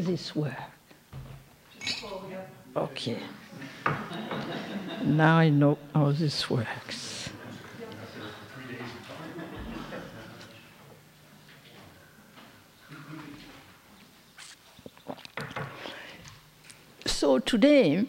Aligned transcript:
this 0.00 0.34
work? 0.34 0.52
Okay. 2.76 3.18
Now 5.04 5.38
I 5.38 5.48
know 5.48 5.78
how 5.94 6.12
this 6.12 6.50
works. 6.50 7.30
So 17.06 17.38
today, 17.40 18.06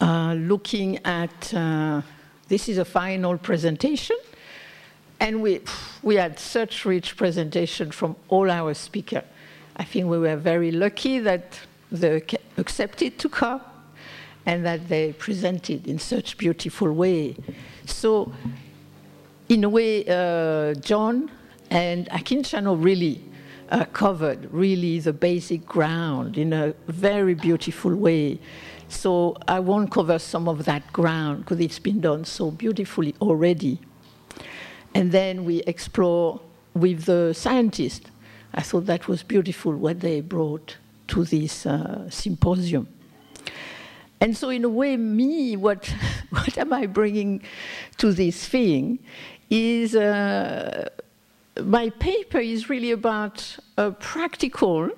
uh, 0.00 0.34
looking 0.34 0.98
at 1.04 1.54
uh, 1.54 2.02
this 2.48 2.68
is 2.68 2.78
a 2.78 2.84
final 2.84 3.38
presentation, 3.38 4.16
and 5.18 5.40
we 5.40 5.62
we 6.02 6.16
had 6.16 6.38
such 6.38 6.84
rich 6.84 7.16
presentation 7.16 7.90
from 7.90 8.16
all 8.28 8.50
our 8.50 8.74
speakers. 8.74 9.24
I 9.76 9.84
think 9.84 10.06
we 10.06 10.18
were 10.18 10.36
very 10.36 10.70
lucky 10.70 11.18
that 11.20 11.60
they 11.92 12.22
accepted 12.56 13.18
to 13.18 13.28
come 13.28 13.60
and 14.46 14.64
that 14.64 14.88
they 14.88 15.12
presented 15.12 15.86
in 15.86 15.98
such 15.98 16.38
beautiful 16.38 16.92
way. 16.92 17.36
So, 17.84 18.32
in 19.48 19.64
a 19.64 19.68
way, 19.68 20.04
uh, 20.06 20.74
John 20.74 21.30
and 21.70 22.08
Akincano 22.10 22.82
really 22.82 23.22
uh, 23.70 23.84
covered 23.86 24.52
really 24.52 24.98
the 25.00 25.12
basic 25.12 25.66
ground 25.66 26.38
in 26.38 26.52
a 26.52 26.74
very 26.86 27.34
beautiful 27.34 27.94
way. 27.94 28.38
So 28.88 29.36
I 29.48 29.60
won't 29.60 29.90
cover 29.90 30.18
some 30.18 30.48
of 30.48 30.64
that 30.64 30.92
ground 30.92 31.40
because 31.40 31.60
it's 31.60 31.78
been 31.78 32.00
done 32.00 32.24
so 32.24 32.50
beautifully 32.50 33.14
already. 33.20 33.80
And 34.94 35.12
then 35.12 35.44
we 35.44 35.62
explore 35.62 36.40
with 36.74 37.04
the 37.04 37.32
scientists. 37.34 38.08
I 38.56 38.62
thought 38.62 38.86
that 38.86 39.06
was 39.06 39.22
beautiful 39.22 39.72
what 39.76 40.00
they 40.00 40.22
brought 40.22 40.76
to 41.08 41.24
this 41.24 41.66
uh, 41.66 42.08
symposium. 42.10 42.88
And 44.20 44.34
so, 44.36 44.48
in 44.48 44.64
a 44.64 44.68
way, 44.68 44.96
me, 44.96 45.56
what, 45.56 45.94
what 46.30 46.56
am 46.56 46.72
I 46.72 46.86
bringing 46.86 47.42
to 47.98 48.12
this 48.12 48.48
thing 48.48 48.98
is 49.50 49.94
uh, 49.94 50.88
my 51.62 51.90
paper 51.90 52.38
is 52.38 52.70
really 52.70 52.90
about 52.90 53.56
a 53.76 53.90
practical 53.90 54.90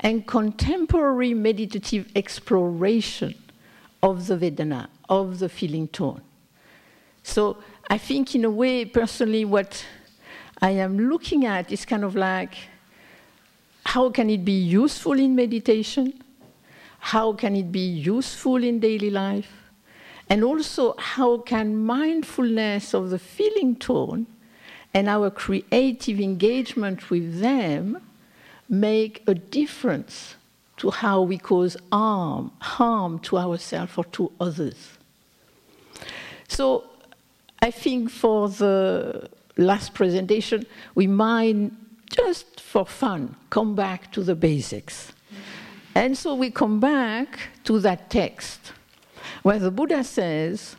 and 0.00 0.26
contemporary 0.26 1.32
meditative 1.32 2.10
exploration 2.14 3.34
of 4.02 4.26
the 4.26 4.36
Vedana, 4.36 4.88
of 5.08 5.38
the 5.38 5.48
feeling 5.48 5.88
tone. 5.88 6.20
So 7.22 7.56
I 7.88 7.96
think, 7.96 8.34
in 8.34 8.44
a 8.44 8.50
way, 8.50 8.84
personally, 8.84 9.46
what 9.46 9.84
I 10.60 10.72
am 10.72 11.08
looking 11.08 11.46
at 11.46 11.72
is 11.72 11.86
kind 11.86 12.04
of 12.04 12.14
like 12.14 12.56
how 13.86 14.10
can 14.10 14.30
it 14.30 14.44
be 14.44 14.52
useful 14.52 15.18
in 15.18 15.34
meditation? 15.34 16.22
How 16.98 17.32
can 17.32 17.54
it 17.54 17.70
be 17.70 17.86
useful 17.86 18.62
in 18.62 18.80
daily 18.80 19.10
life? 19.10 19.52
And 20.30 20.42
also, 20.42 20.94
how 20.96 21.38
can 21.38 21.76
mindfulness 21.76 22.94
of 22.94 23.10
the 23.10 23.18
feeling 23.18 23.76
tone 23.76 24.26
and 24.94 25.08
our 25.08 25.30
creative 25.30 26.20
engagement 26.20 27.10
with 27.10 27.40
them 27.40 28.00
make 28.68 29.22
a 29.26 29.34
difference 29.34 30.36
to 30.76 30.90
how 30.90 31.22
we 31.22 31.38
cause 31.38 31.76
harm, 31.92 32.50
harm 32.60 33.18
to 33.20 33.38
ourselves 33.38 33.92
or 33.96 34.04
to 34.04 34.32
others. 34.40 34.98
So 36.48 36.84
I 37.60 37.70
think 37.70 38.10
for 38.10 38.48
the 38.48 39.28
last 39.56 39.94
presentation, 39.94 40.66
we 40.94 41.06
might 41.06 41.70
just 42.10 42.60
for 42.60 42.86
fun 42.86 43.36
come 43.50 43.74
back 43.74 44.12
to 44.12 44.22
the 44.22 44.34
basics. 44.34 45.12
And 45.94 46.16
so 46.18 46.34
we 46.34 46.50
come 46.50 46.80
back 46.80 47.38
to 47.64 47.78
that 47.80 48.10
text 48.10 48.72
where 49.42 49.58
the 49.58 49.70
Buddha 49.70 50.02
says, 50.02 50.76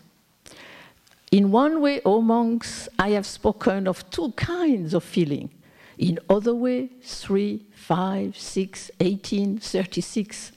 in 1.31 1.51
one 1.51 1.81
way, 1.81 2.01
O 2.05 2.21
monks, 2.21 2.87
I 2.97 3.09
have 3.11 3.25
spoken 3.25 3.87
of 3.87 4.09
two 4.09 4.31
kinds 4.33 4.93
of 4.93 5.03
feeling. 5.03 5.49
In 5.97 6.19
other 6.29 6.53
way, 6.53 6.89
three, 7.01 7.61
five, 7.73 8.37
six, 8.37 8.91
eighteen, 8.99 9.57
thirty-six, 9.57 10.51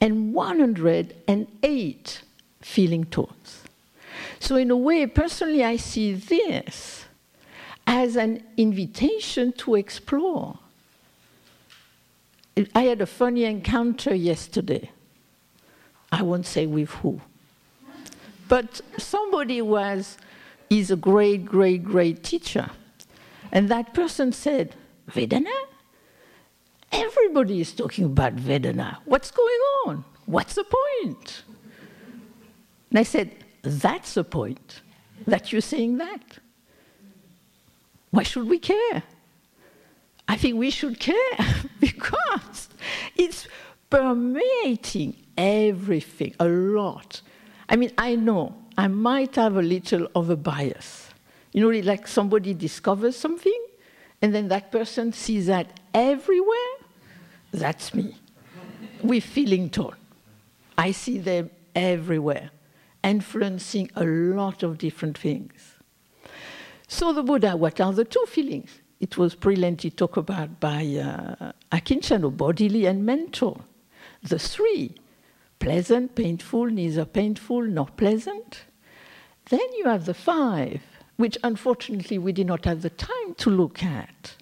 and 0.00 0.34
108 0.34 2.22
feeling 2.60 3.04
tones. 3.04 3.62
So, 4.38 4.56
in 4.56 4.70
a 4.70 4.76
way, 4.76 5.06
personally, 5.06 5.64
I 5.64 5.76
see 5.76 6.14
this 6.14 7.01
as 7.92 8.16
an 8.16 8.42
invitation 8.56 9.52
to 9.52 9.74
explore. 9.74 10.58
I 12.74 12.84
had 12.84 13.02
a 13.02 13.06
funny 13.06 13.44
encounter 13.44 14.14
yesterday. 14.14 14.90
I 16.10 16.22
won't 16.22 16.46
say 16.46 16.64
with 16.64 16.88
who. 16.88 17.20
But 18.48 18.80
somebody 18.96 19.60
was, 19.60 20.16
is 20.70 20.90
a 20.90 20.96
great, 20.96 21.44
great, 21.44 21.84
great 21.84 22.22
teacher. 22.22 22.70
And 23.52 23.68
that 23.68 23.92
person 23.92 24.32
said, 24.32 24.74
Vedana? 25.10 25.52
Everybody 26.92 27.60
is 27.60 27.72
talking 27.74 28.06
about 28.06 28.36
Vedana. 28.36 28.96
What's 29.04 29.30
going 29.30 29.60
on? 29.84 30.04
What's 30.24 30.54
the 30.54 30.64
point? 30.64 31.42
And 32.88 32.98
I 32.98 33.02
said, 33.02 33.32
That's 33.60 34.14
the 34.14 34.24
point, 34.24 34.80
that 35.26 35.52
you're 35.52 35.60
saying 35.60 35.98
that. 35.98 36.38
Why 38.12 38.22
should 38.22 38.48
we 38.48 38.58
care? 38.58 39.02
I 40.28 40.36
think 40.36 40.56
we 40.56 40.70
should 40.70 41.00
care 41.00 41.38
because 41.80 42.68
it's 43.16 43.48
permeating 43.90 45.16
everything 45.36 46.34
a 46.38 46.46
lot. 46.46 47.22
I 47.68 47.76
mean, 47.76 47.90
I 47.96 48.14
know 48.14 48.54
I 48.76 48.88
might 48.88 49.34
have 49.36 49.56
a 49.56 49.62
little 49.62 50.08
of 50.14 50.28
a 50.30 50.36
bias. 50.36 51.08
You 51.52 51.62
know, 51.62 51.80
like 51.80 52.06
somebody 52.06 52.54
discovers 52.54 53.16
something, 53.16 53.60
and 54.20 54.34
then 54.34 54.48
that 54.48 54.70
person 54.70 55.12
sees 55.12 55.46
that 55.46 55.80
everywhere. 55.92 56.72
That's 57.50 57.94
me. 57.94 58.14
With 59.02 59.24
feeling 59.24 59.68
tone. 59.70 59.96
I 60.76 60.92
see 60.92 61.18
them 61.18 61.50
everywhere, 61.74 62.50
influencing 63.02 63.90
a 63.96 64.04
lot 64.04 64.62
of 64.62 64.78
different 64.78 65.16
things. 65.18 65.71
So, 66.94 67.14
the 67.14 67.22
Buddha, 67.22 67.56
what 67.56 67.80
are 67.80 67.90
the 67.94 68.04
two 68.04 68.26
feelings? 68.28 68.82
It 69.00 69.16
was 69.16 69.34
brilliantly 69.34 69.90
talked 69.90 70.18
about 70.18 70.60
by 70.60 70.84
uh, 70.84 71.52
Akincano, 71.72 72.36
bodily 72.36 72.84
and 72.84 73.06
mental. 73.06 73.64
The 74.22 74.38
three 74.38 74.96
pleasant, 75.58 76.14
painful, 76.14 76.66
neither 76.66 77.06
painful 77.06 77.62
nor 77.62 77.86
pleasant. 77.86 78.64
Then 79.48 79.72
you 79.78 79.86
have 79.86 80.04
the 80.04 80.12
five, 80.12 80.82
which 81.16 81.38
unfortunately 81.42 82.18
we 82.18 82.30
did 82.30 82.46
not 82.46 82.66
have 82.66 82.82
the 82.82 82.90
time 82.90 83.34
to 83.38 83.48
look 83.48 83.82
at 83.82 84.36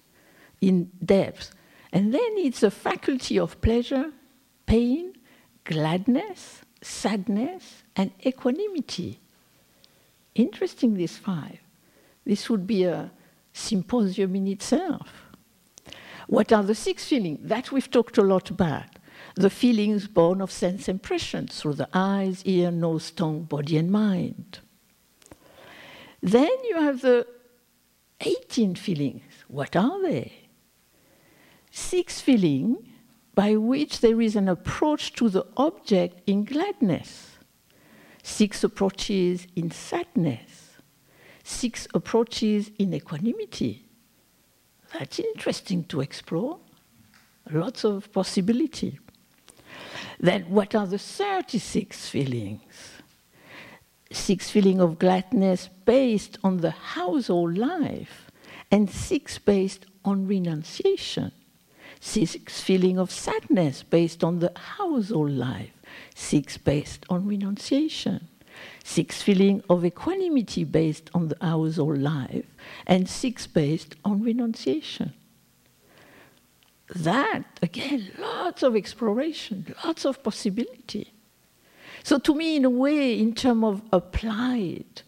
in 0.59 0.91
depth. 1.05 1.55
And 1.93 2.13
then 2.13 2.33
it's 2.35 2.59
the 2.59 2.69
faculty 2.69 3.39
of 3.39 3.61
pleasure, 3.61 4.11
pain, 4.65 5.13
gladness, 5.63 6.63
sadness, 6.81 7.83
and 7.95 8.11
equanimity. 8.25 9.21
Interesting, 10.35 10.95
these 10.95 11.17
five. 11.17 11.59
This 12.25 12.49
would 12.49 12.67
be 12.67 12.83
a 12.83 13.11
symposium 13.53 14.35
in 14.35 14.47
itself. 14.47 15.27
What 16.27 16.53
are 16.53 16.63
the 16.63 16.75
six 16.75 17.05
feelings? 17.05 17.39
That 17.43 17.71
we've 17.71 17.89
talked 17.89 18.17
a 18.17 18.23
lot 18.23 18.49
about 18.49 18.85
the 19.35 19.49
feelings 19.49 20.07
born 20.07 20.41
of 20.41 20.51
sense 20.51 20.87
impressions 20.87 21.59
through 21.59 21.73
the 21.73 21.89
eyes, 21.93 22.43
ear, 22.45 22.71
nose, 22.71 23.11
tongue, 23.11 23.43
body, 23.43 23.77
and 23.77 23.91
mind. 23.91 24.59
Then 26.21 26.51
you 26.69 26.75
have 26.75 27.01
the 27.01 27.25
18 28.21 28.75
feelings. 28.75 29.23
What 29.47 29.75
are 29.75 30.01
they? 30.01 30.49
Six 31.71 32.21
feelings 32.21 32.85
by 33.33 33.55
which 33.55 34.01
there 34.01 34.21
is 34.21 34.35
an 34.35 34.49
approach 34.49 35.13
to 35.13 35.29
the 35.29 35.45
object 35.57 36.21
in 36.27 36.43
gladness, 36.43 37.37
six 38.21 38.63
approaches 38.63 39.47
in 39.55 39.71
sadness, 39.71 40.50
six 41.51 41.87
approaches 41.93 42.71
in 42.79 42.93
equanimity. 42.93 43.85
That's 44.93 45.19
interesting 45.19 45.83
to 45.85 46.01
explore. 46.01 46.57
Lots 47.51 47.83
of 47.83 48.11
possibility. 48.11 48.99
Then 50.19 50.43
what 50.43 50.75
are 50.75 50.87
the 50.87 50.97
36 50.97 52.09
feelings? 52.09 53.01
Six 54.11 54.49
feelings 54.49 54.81
of 54.81 54.99
gladness 54.99 55.69
based 55.85 56.37
on 56.43 56.57
the 56.57 56.71
household 56.71 57.57
life, 57.57 58.29
and 58.69 58.89
six 58.89 59.37
based 59.37 59.85
on 60.03 60.27
renunciation. 60.27 61.31
Six 61.99 62.61
feeling 62.61 62.97
of 62.97 63.11
sadness 63.11 63.83
based 63.83 64.23
on 64.23 64.39
the 64.39 64.51
household 64.55 65.31
life, 65.31 65.71
six 66.15 66.57
based 66.57 67.05
on 67.09 67.27
renunciation. 67.27 68.27
Six 68.83 69.21
feeling 69.21 69.63
of 69.69 69.85
equanimity 69.85 70.63
based 70.63 71.09
on 71.13 71.27
the 71.29 71.37
hours 71.41 71.77
household 71.77 71.99
life, 71.99 72.45
and 72.85 73.09
six 73.09 73.47
based 73.47 73.95
on 74.03 74.21
renunciation. 74.21 75.13
that, 76.93 77.43
again, 77.61 78.11
lots 78.19 78.63
of 78.63 78.75
exploration, 78.75 79.73
lots 79.85 80.05
of 80.05 80.21
possibility. 80.23 81.13
So, 82.03 82.17
to 82.19 82.35
me, 82.35 82.57
in 82.57 82.65
a 82.65 82.69
way, 82.69 83.17
in 83.17 83.33
terms 83.33 83.63
of 83.63 83.81
applied, 83.93 85.03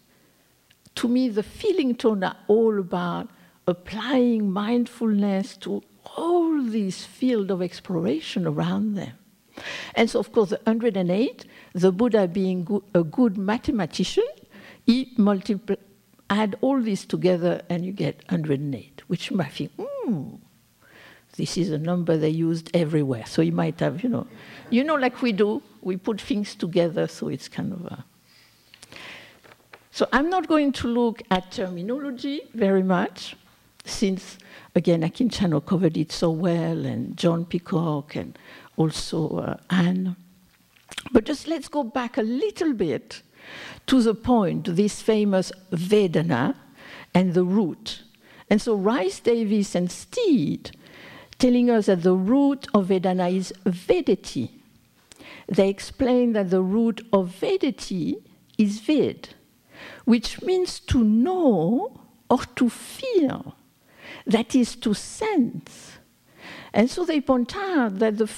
to 0.96 1.08
me, 1.08 1.28
the 1.30 1.44
feeling 1.44 1.96
tone 1.96 2.24
are 2.24 2.38
all 2.48 2.80
about 2.80 3.30
applying 3.68 4.52
mindfulness 4.52 5.58
to 5.58 5.82
all 6.16 6.62
this 6.62 7.06
field 7.06 7.52
of 7.52 7.62
exploration 7.62 8.46
around 8.46 8.96
them. 8.96 9.14
And 9.96 10.10
so, 10.10 10.20
of 10.20 10.32
course, 10.32 10.50
the 10.50 10.60
108, 10.64 11.46
the 11.74 11.92
Buddha 11.92 12.28
being 12.28 12.82
a 12.94 13.04
good 13.04 13.38
mathematician, 13.38 14.28
he 14.86 15.14
multiply, 15.18 15.76
add 16.30 16.56
all 16.62 16.82
this 16.82 17.06
together 17.06 17.62
and 17.70 17.86
you 17.86 17.92
get 17.92 18.18
108, 18.30 19.04
which 19.08 19.30
you 19.30 19.38
might 19.38 19.52
think, 19.52 19.72
hmm, 19.78 20.36
this 21.36 21.58
is 21.58 21.72
a 21.72 21.78
number 21.78 22.18
they 22.18 22.30
used 22.30 22.70
everywhere. 22.76 23.26
So 23.26 23.42
you 23.42 23.52
might 23.52 23.80
have, 23.80 24.04
you 24.04 24.10
know, 24.10 24.28
you 24.70 24.84
know, 24.84 24.96
like 24.96 25.22
we 25.22 25.32
do, 25.32 25.62
we 25.82 25.98
put 25.98 26.22
things 26.22 26.56
together, 26.56 27.08
so 27.08 27.28
it's 27.28 27.48
kind 27.48 27.74
of 27.74 27.86
a. 27.86 28.06
So 29.92 30.08
I'm 30.12 30.30
not 30.30 30.48
going 30.48 30.72
to 30.74 30.88
look 30.88 31.22
at 31.30 31.52
terminology 31.52 32.42
very 32.54 32.84
much, 32.84 33.36
since 33.86 34.38
again 34.76 35.02
Akincano 35.02 35.64
covered 35.64 35.98
it 35.98 36.12
so 36.12 36.32
well, 36.32 36.86
and 36.86 37.16
John 37.18 37.46
Peacock, 37.46 38.16
and 38.16 38.38
also 38.78 39.38
uh, 39.38 39.58
Anne. 39.70 40.16
But 41.12 41.26
just 41.26 41.48
let's 41.48 41.68
go 41.68 41.84
back 41.84 42.18
a 42.18 42.22
little 42.22 42.74
bit 42.74 43.22
to 43.88 44.02
the 44.02 44.16
point, 44.16 44.76
this 44.76 45.02
famous 45.02 45.52
Vedana 45.72 46.56
and 47.14 47.34
the 47.34 47.44
root. 47.44 48.04
And 48.50 48.62
so 48.62 48.76
Rhys 48.76 49.20
Davids 49.20 49.76
and 49.76 49.92
Stede 49.92 50.72
telling 51.40 51.70
us 51.70 51.88
that 51.88 52.04
the 52.04 52.16
root 52.16 52.68
of 52.74 52.88
Vedana 52.88 53.34
is 53.34 53.54
Vedeti. 53.66 54.50
They 55.48 55.70
explain 55.70 56.34
that 56.34 56.50
the 56.50 56.62
root 56.62 57.06
of 57.12 57.36
Vedeti 57.42 58.16
is 58.58 58.80
Ved, 58.80 59.30
which 60.06 60.42
means 60.42 60.80
to 60.82 61.04
know 61.04 62.00
or 62.30 62.40
to 62.56 62.70
feel, 62.70 63.56
that 64.26 64.56
is 64.56 64.76
to 64.78 64.94
sense. 64.94 65.94
And 66.74 66.90
so 66.90 67.06
they 67.06 67.22
point 67.22 67.56
out 67.56 68.00
that 68.00 68.18
the, 68.18 68.32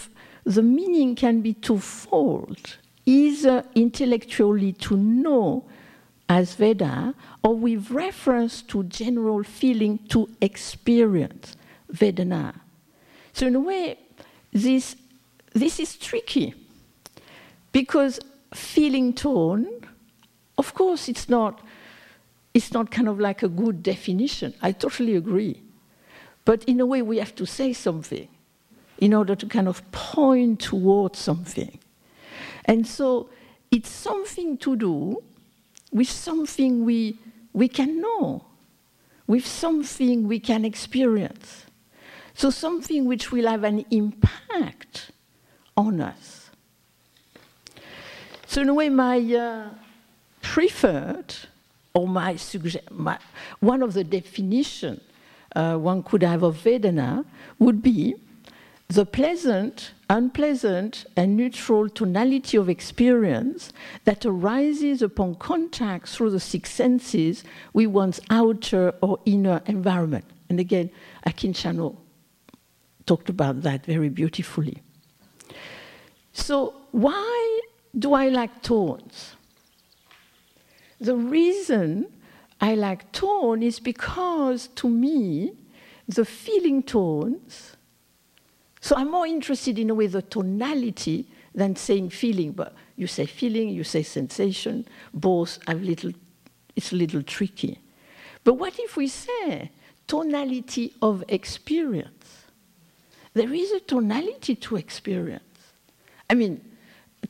the 0.45 0.61
meaning 0.61 1.15
can 1.15 1.41
be 1.41 1.53
twofold 1.53 2.77
either 3.05 3.63
intellectually 3.75 4.73
to 4.73 4.95
know 4.95 5.65
as 6.27 6.55
Veda 6.55 7.13
or 7.43 7.55
with 7.55 7.91
reference 7.91 8.61
to 8.63 8.83
general 8.83 9.43
feeling 9.43 9.99
to 10.09 10.29
experience 10.41 11.55
Vedana. 11.91 12.55
So, 13.33 13.47
in 13.47 13.55
a 13.55 13.59
way, 13.59 13.99
this, 14.51 14.95
this 15.53 15.79
is 15.79 15.95
tricky 15.97 16.53
because 17.71 18.19
feeling 18.53 19.13
tone, 19.13 19.67
of 20.57 20.73
course, 20.73 21.09
it's 21.09 21.29
not, 21.29 21.61
it's 22.53 22.71
not 22.71 22.89
kind 22.89 23.07
of 23.07 23.19
like 23.19 23.43
a 23.43 23.49
good 23.49 23.83
definition. 23.83 24.53
I 24.61 24.71
totally 24.71 25.15
agree. 25.15 25.61
But 26.43 26.63
in 26.63 26.79
a 26.79 26.85
way, 26.85 27.01
we 27.01 27.17
have 27.17 27.35
to 27.35 27.45
say 27.45 27.73
something 27.73 28.27
in 28.97 29.13
order 29.13 29.35
to 29.35 29.45
kind 29.45 29.67
of 29.67 29.89
point 29.91 30.59
towards 30.59 31.19
something. 31.19 31.79
And 32.65 32.87
so 32.87 33.29
it's 33.71 33.89
something 33.89 34.57
to 34.59 34.75
do 34.75 35.23
with 35.91 36.09
something 36.09 36.85
we, 36.85 37.17
we 37.53 37.67
can 37.67 38.01
know, 38.01 38.45
with 39.27 39.45
something 39.45 40.27
we 40.27 40.39
can 40.39 40.65
experience. 40.65 41.65
So 42.33 42.49
something 42.49 43.05
which 43.05 43.31
will 43.31 43.47
have 43.47 43.63
an 43.63 43.85
impact 43.91 45.11
on 45.77 46.01
us. 46.01 46.49
So 48.47 48.61
in 48.61 48.69
a 48.69 48.73
way, 48.73 48.89
my 48.89 49.19
uh, 49.19 49.69
preferred, 50.41 51.35
or 51.93 52.07
my, 52.07 52.37
my 52.91 53.17
one 53.59 53.81
of 53.81 53.93
the 53.93 54.03
definition 54.03 55.01
uh, 55.55 55.77
one 55.77 56.03
could 56.03 56.21
have 56.23 56.43
of 56.43 56.57
Vedana 56.57 57.25
would 57.59 57.81
be 57.81 58.15
the 58.87 59.05
pleasant, 59.05 59.91
unpleasant, 60.09 61.05
and 61.17 61.35
neutral 61.35 61.89
tonality 61.89 62.55
of 62.55 62.69
experience 62.69 63.73
that 64.03 64.25
arises 64.25 65.01
upon 65.01 65.35
contact 65.35 66.07
through 66.07 66.29
the 66.29 66.39
six 66.39 66.71
senses 66.71 67.43
with 67.73 67.87
one's 67.87 68.19
outer 68.29 68.93
or 69.01 69.19
inner 69.25 69.61
environment. 69.65 70.25
And 70.49 70.59
again, 70.59 70.91
Akincano 71.25 71.97
talked 73.05 73.29
about 73.29 73.61
that 73.63 73.85
very 73.85 74.09
beautifully. 74.09 74.81
So, 76.33 76.75
why 76.91 77.61
do 77.97 78.13
I 78.13 78.29
like 78.29 78.61
tones? 78.61 79.35
The 80.99 81.15
reason 81.15 82.07
I 82.61 82.75
like 82.75 83.11
tone 83.11 83.63
is 83.63 83.79
because 83.79 84.67
to 84.75 84.89
me, 84.89 85.53
the 86.07 86.25
feeling 86.25 86.83
tones 86.83 87.74
so 88.85 88.95
I'm 88.95 89.09
more 89.09 89.25
interested 89.25 89.79
in 89.79 89.89
a 89.89 89.95
way 89.95 90.05
the 90.05 90.21
tonality 90.21 91.25
than 91.55 91.75
saying 91.75 92.11
feeling. 92.11 92.51
But 92.51 92.75
you 92.95 93.07
say 93.07 93.25
feeling, 93.25 93.69
you 93.69 93.83
say 93.83 94.03
sensation, 94.03 94.87
both 95.11 95.57
have 95.67 95.81
little, 95.81 96.11
it's 96.75 96.91
a 96.91 96.95
little 96.95 97.23
tricky. 97.23 97.79
But 98.43 98.53
what 98.53 98.77
if 98.77 98.95
we 98.95 99.07
say 99.07 99.71
tonality 100.05 100.93
of 101.01 101.23
experience? 101.29 102.43
There 103.33 103.51
is 103.51 103.71
a 103.71 103.79
tonality 103.79 104.53
to 104.53 104.75
experience. 104.75 105.57
I 106.29 106.35
mean, 106.35 106.61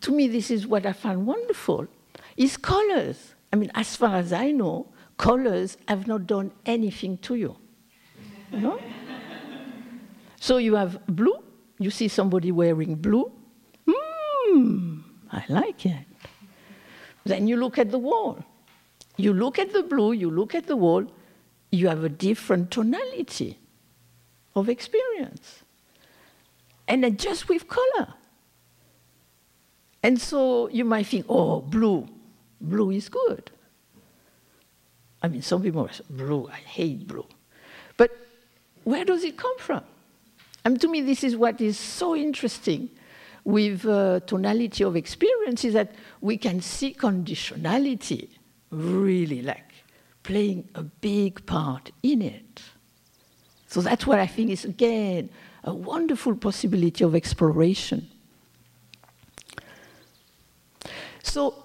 to 0.02 0.12
me, 0.12 0.28
this 0.28 0.52
is 0.52 0.68
what 0.68 0.86
I 0.86 0.92
find 0.92 1.26
wonderful, 1.26 1.88
is 2.36 2.58
colors. 2.58 3.34
I 3.54 3.56
mean, 3.56 3.72
as 3.76 3.96
far 3.96 4.18
as 4.18 4.34
I 4.34 4.52
know, 4.52 4.88
colors 5.16 5.78
have 5.88 6.06
not 6.06 6.28
done 6.28 6.52
anything 6.66 7.18
to 7.20 7.36
you. 7.36 7.56
you 8.52 8.60
know? 8.60 8.80
so 10.38 10.58
you 10.58 10.76
have 10.76 11.00
blue, 11.08 11.45
you 11.80 11.90
see 11.90 12.08
somebody 12.08 12.52
wearing 12.52 12.96
blue, 12.96 13.32
hmm, 13.88 15.00
I 15.32 15.44
like 15.50 15.86
it. 15.86 16.06
Then 17.26 17.48
you 17.48 17.58
look 17.58 17.78
at 17.78 17.92
the 17.92 18.00
wall. 18.00 18.44
You 19.18 19.34
look 19.34 19.60
at 19.60 19.74
the 19.74 19.84
blue, 19.84 20.12
you 20.12 20.30
look 20.30 20.56
at 20.56 20.68
the 20.68 20.76
wall, 20.76 21.06
you 21.72 21.88
have 21.88 22.04
a 22.04 22.10
different 22.10 22.72
tonality 22.72 23.60
of 24.56 24.70
experience. 24.70 25.64
And 26.88 27.04
then 27.04 27.18
just 27.18 27.50
with 27.50 27.68
color. 27.68 28.14
And 30.04 30.22
so 30.22 30.70
you 30.70 30.86
might 30.86 31.08
think, 31.08 31.26
oh, 31.28 31.62
blue, 31.62 32.08
blue 32.62 32.92
is 32.92 33.10
good. 33.10 33.50
I 35.22 35.28
mean, 35.28 35.42
some 35.42 35.64
people 35.64 35.90
say, 35.92 36.04
blue, 36.10 36.48
I 36.48 36.58
hate 36.58 37.08
blue. 37.08 37.26
But 37.98 38.16
where 38.84 39.04
does 39.04 39.24
it 39.24 39.38
come 39.38 39.58
from? 39.58 39.84
And 40.66 40.82
to 40.82 40.88
me, 40.88 41.02
this 41.02 41.24
is 41.24 41.36
what 41.38 41.62
is 41.62 41.78
so 41.78 42.16
interesting 42.16 42.90
with 43.44 43.86
uh, 43.86 44.20
tonality 44.22 44.84
of 44.84 44.96
experience 44.96 45.64
is 45.64 45.76
that 45.76 45.94
we 46.20 46.36
can 46.36 46.60
see 46.60 46.96
conditionality 46.96 48.30
really 48.72 49.44
like 49.44 49.72
playing 50.24 50.68
a 50.74 50.82
big 50.82 51.46
part 51.46 51.92
in 52.02 52.24
it. 52.24 52.62
So 53.68 53.82
that's 53.82 54.08
what 54.08 54.18
I 54.18 54.26
think 54.26 54.50
is, 54.50 54.66
again, 54.66 55.30
a 55.64 55.74
wonderful 55.74 56.36
possibility 56.36 57.04
of 57.04 57.14
exploration. 57.14 58.10
So, 61.22 61.64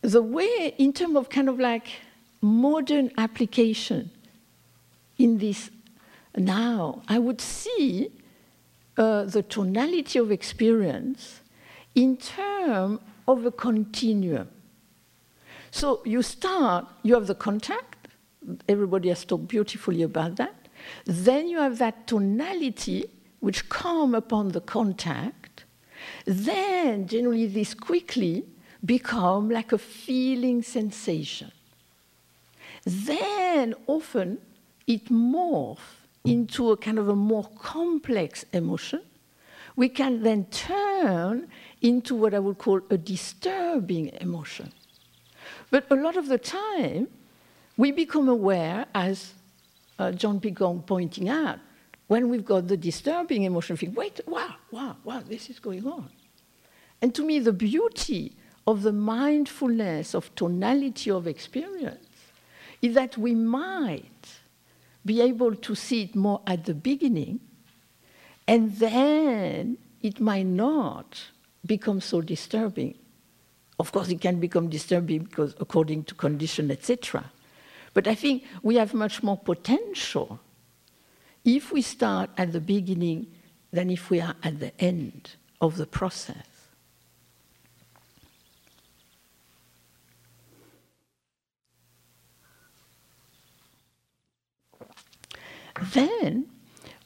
the 0.00 0.22
way, 0.22 0.74
in 0.78 0.94
terms 0.94 1.16
of 1.16 1.28
kind 1.28 1.48
of 1.48 1.58
like 1.58 1.88
modern 2.40 3.10
application 3.18 4.10
in 5.18 5.38
this 5.38 5.70
now, 6.36 7.02
I 7.08 7.18
would 7.18 7.40
see 7.40 8.10
uh, 8.96 9.24
the 9.24 9.42
tonality 9.42 10.18
of 10.18 10.30
experience 10.30 11.40
in 11.94 12.16
terms 12.16 13.00
of 13.26 13.46
a 13.46 13.50
continuum. 13.50 14.48
So 15.70 16.02
you 16.04 16.22
start, 16.22 16.86
you 17.02 17.14
have 17.14 17.26
the 17.26 17.34
contact, 17.34 18.08
everybody 18.68 19.08
has 19.08 19.24
talked 19.24 19.48
beautifully 19.48 20.02
about 20.02 20.36
that. 20.36 20.68
Then 21.04 21.48
you 21.48 21.58
have 21.58 21.78
that 21.78 22.06
tonality 22.06 23.06
which 23.40 23.68
come 23.68 24.14
upon 24.14 24.48
the 24.48 24.60
contact. 24.60 25.64
Then 26.24 27.06
generally 27.06 27.46
this 27.46 27.74
quickly 27.74 28.44
become 28.84 29.48
like 29.48 29.72
a 29.72 29.78
feeling 29.78 30.62
sensation. 30.62 31.52
Then 32.84 33.74
often 33.86 34.38
it 34.86 35.06
morphs 35.06 36.01
into 36.24 36.70
a 36.70 36.76
kind 36.76 36.98
of 36.98 37.08
a 37.08 37.16
more 37.16 37.48
complex 37.58 38.44
emotion, 38.52 39.02
we 39.76 39.88
can 39.88 40.22
then 40.22 40.44
turn 40.46 41.48
into 41.80 42.14
what 42.14 42.34
I 42.34 42.38
would 42.38 42.58
call 42.58 42.80
a 42.90 42.98
disturbing 42.98 44.08
emotion. 44.20 44.72
But 45.70 45.90
a 45.90 45.94
lot 45.94 46.16
of 46.16 46.28
the 46.28 46.38
time, 46.38 47.08
we 47.76 47.90
become 47.90 48.28
aware, 48.28 48.86
as 48.94 49.34
uh, 49.98 50.12
John 50.12 50.38
Peacock 50.40 50.86
pointing 50.86 51.28
out, 51.28 51.58
when 52.06 52.28
we've 52.28 52.44
got 52.44 52.68
the 52.68 52.76
disturbing 52.76 53.44
emotion, 53.44 53.76
think, 53.76 53.96
wait, 53.96 54.20
wow, 54.26 54.54
wow, 54.70 54.96
wow, 55.04 55.22
this 55.26 55.48
is 55.48 55.58
going 55.58 55.86
on. 55.86 56.10
And 57.00 57.14
to 57.14 57.24
me, 57.24 57.38
the 57.38 57.52
beauty 57.52 58.36
of 58.66 58.82
the 58.82 58.92
mindfulness 58.92 60.14
of 60.14 60.32
tonality 60.34 61.10
of 61.10 61.26
experience 61.26 62.06
is 62.82 62.94
that 62.94 63.16
we 63.16 63.34
might 63.34 64.41
be 65.04 65.20
able 65.20 65.54
to 65.54 65.74
see 65.74 66.02
it 66.02 66.14
more 66.14 66.40
at 66.46 66.64
the 66.64 66.74
beginning, 66.74 67.40
and 68.46 68.72
then 68.76 69.78
it 70.00 70.20
might 70.20 70.46
not 70.46 71.22
become 71.64 72.00
so 72.00 72.20
disturbing. 72.20 72.98
Of 73.78 73.92
course, 73.92 74.08
it 74.08 74.20
can 74.20 74.38
become 74.40 74.68
disturbing 74.68 75.24
because 75.24 75.54
according 75.58 76.04
to 76.04 76.14
condition, 76.14 76.70
etc. 76.70 77.32
But 77.94 78.06
I 78.06 78.14
think 78.14 78.44
we 78.62 78.76
have 78.76 78.94
much 78.94 79.22
more 79.22 79.36
potential 79.36 80.40
if 81.44 81.72
we 81.72 81.82
start 81.82 82.30
at 82.36 82.52
the 82.52 82.60
beginning 82.60 83.26
than 83.72 83.90
if 83.90 84.10
we 84.10 84.20
are 84.20 84.36
at 84.42 84.60
the 84.60 84.72
end 84.80 85.36
of 85.60 85.76
the 85.76 85.86
process. 85.86 86.51
Then 95.92 96.46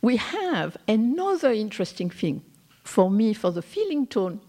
we 0.03 0.17
have 0.17 0.77
another 0.87 1.53
interesting 1.53 2.11
thing 2.11 2.43
for 2.85 3.11
me 3.11 3.33
for 3.33 3.51
the 3.51 3.63
feeling 3.63 4.07
tone 4.07 4.41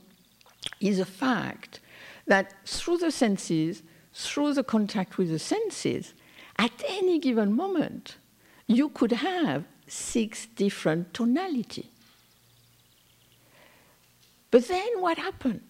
is 0.80 0.98
the 0.98 1.06
fact 1.06 1.80
that 2.28 2.54
through 2.66 2.98
the 2.98 3.12
senses, 3.12 3.84
through 4.14 4.54
the 4.54 4.64
contact 4.64 5.18
with 5.18 5.30
the 5.30 5.40
senses, 5.40 6.14
at 6.58 6.72
any 6.88 7.20
given 7.20 7.56
moment, 7.56 8.18
you 8.68 8.90
could 8.90 9.12
have 9.12 9.64
six 9.88 10.46
different 10.46 11.14
tonality. 11.14 11.90
But 14.52 14.68
then 14.68 15.02
what 15.02 15.18
happened? 15.18 15.62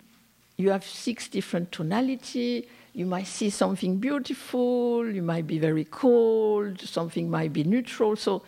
You 0.57 0.71
have 0.71 0.83
six 0.83 1.27
different 1.27 1.71
tonality. 1.71 2.67
You 2.97 3.05
might 3.05 3.27
see 3.27 3.51
something 3.51 3.99
beautiful. 3.99 5.07
You 5.07 5.21
might 5.21 5.45
be 5.45 5.59
very 5.59 5.83
cold. 5.83 6.81
Something 6.81 7.29
might 7.29 7.53
be 7.53 7.63
neutral. 7.63 8.15
So 8.15 8.41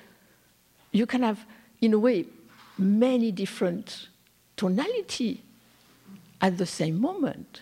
you 0.92 1.06
can 1.06 1.22
have, 1.22 1.46
in 1.82 1.94
a 1.94 2.00
way, 2.00 2.26
many 2.76 3.32
different 3.32 4.08
tonality 4.58 5.44
at 6.42 6.58
the 6.58 6.66
same 6.66 7.00
moment. 7.00 7.62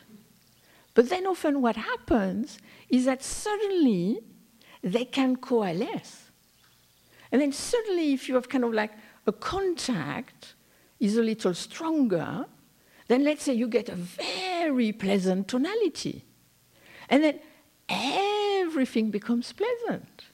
But 0.94 1.10
then 1.10 1.27
often 1.27 1.62
what 1.62 1.75
happens 1.75 2.58
is 2.88 3.03
that 3.03 3.22
suddenly 3.22 4.20
they 4.82 5.03
can 5.03 5.36
coalesce. 5.36 6.32
And 7.34 7.41
then 7.41 7.51
suddenly, 7.51 8.13
if 8.13 8.29
you 8.29 8.36
have 8.36 8.48
kind 8.48 8.63
of 8.63 8.72
like 8.74 8.94
a 9.25 9.34
contact 9.34 10.53
is 11.01 11.17
a 11.17 11.22
little 11.22 11.53
stronger, 11.53 12.46
then 13.10 13.25
let's 13.25 13.44
say 13.44 13.51
you 13.51 13.67
get 13.67 13.89
a 13.89 13.96
very 13.96 14.94
pleasant 14.94 15.50
tonality. 15.50 16.24
And 17.10 17.24
then 17.24 17.40
everything 17.90 19.12
becomes 19.12 19.54
pleasant. 19.54 20.26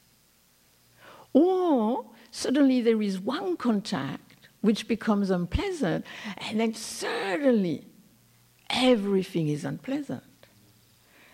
Or 1.34 2.06
suddenly 2.32 2.82
there 2.82 3.01
is 3.01 3.20
one 3.20 3.58
contact 3.58 4.48
which 4.62 4.88
becomes 4.88 5.30
unpleasant, 5.30 6.06
and 6.38 6.60
then 6.60 6.74
suddenly 6.74 7.84
everything 8.70 9.50
is 9.50 9.65
unpleasant. 9.65 10.24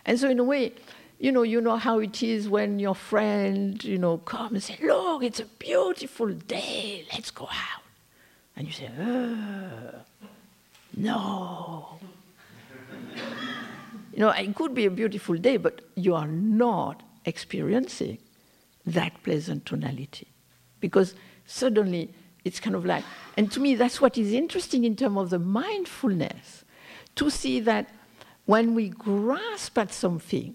And 0.03 0.19
so, 0.19 0.29
in 0.29 0.39
a 0.39 0.43
way, 0.43 0.73
you 1.19 1.31
know, 1.31 1.43
you 1.43 1.61
know 1.61 1.75
how 1.75 1.99
it 1.99 2.23
is 2.23 2.49
when 2.49 2.79
your 2.79 2.95
friend, 2.95 3.83
you 3.83 3.99
know, 3.99 4.17
comes 4.17 4.51
and 4.53 4.63
says, 4.63 4.79
"Look, 4.81 5.23
it's 5.23 5.39
a 5.39 5.45
beautiful 5.45 6.29
day. 6.29 7.05
Let's 7.13 7.29
go 7.29 7.45
out," 7.45 7.83
and 8.55 8.65
you 8.65 8.73
say, 8.73 8.89
oh, 8.99 9.91
"No." 10.95 11.99
you 14.19 14.25
know, 14.25 14.31
it 14.31 14.53
could 14.53 14.75
be 14.75 14.85
a 14.85 14.91
beautiful 14.91 15.37
day, 15.37 15.55
but 15.55 15.79
you 15.95 16.13
are 16.13 16.27
not 16.27 17.03
experiencing 17.23 18.17
that 18.85 19.13
pleasant 19.23 19.65
tonality, 19.65 20.27
because 20.81 21.15
suddenly 21.45 22.13
it's 22.43 22.59
kind 22.59 22.75
of 22.75 22.85
like, 22.85 23.05
and 23.37 23.49
to 23.49 23.61
me, 23.61 23.75
that's 23.75 24.01
what 24.01 24.17
is 24.17 24.33
interesting 24.33 24.83
in 24.83 24.97
terms 24.97 25.17
of 25.17 25.29
the 25.29 25.39
mindfulness, 25.39 26.65
to 27.15 27.29
see 27.29 27.61
that 27.61 27.89
when 28.45 28.75
we 28.75 28.89
grasp 28.89 29.77
at 29.77 29.93
something 29.93 30.53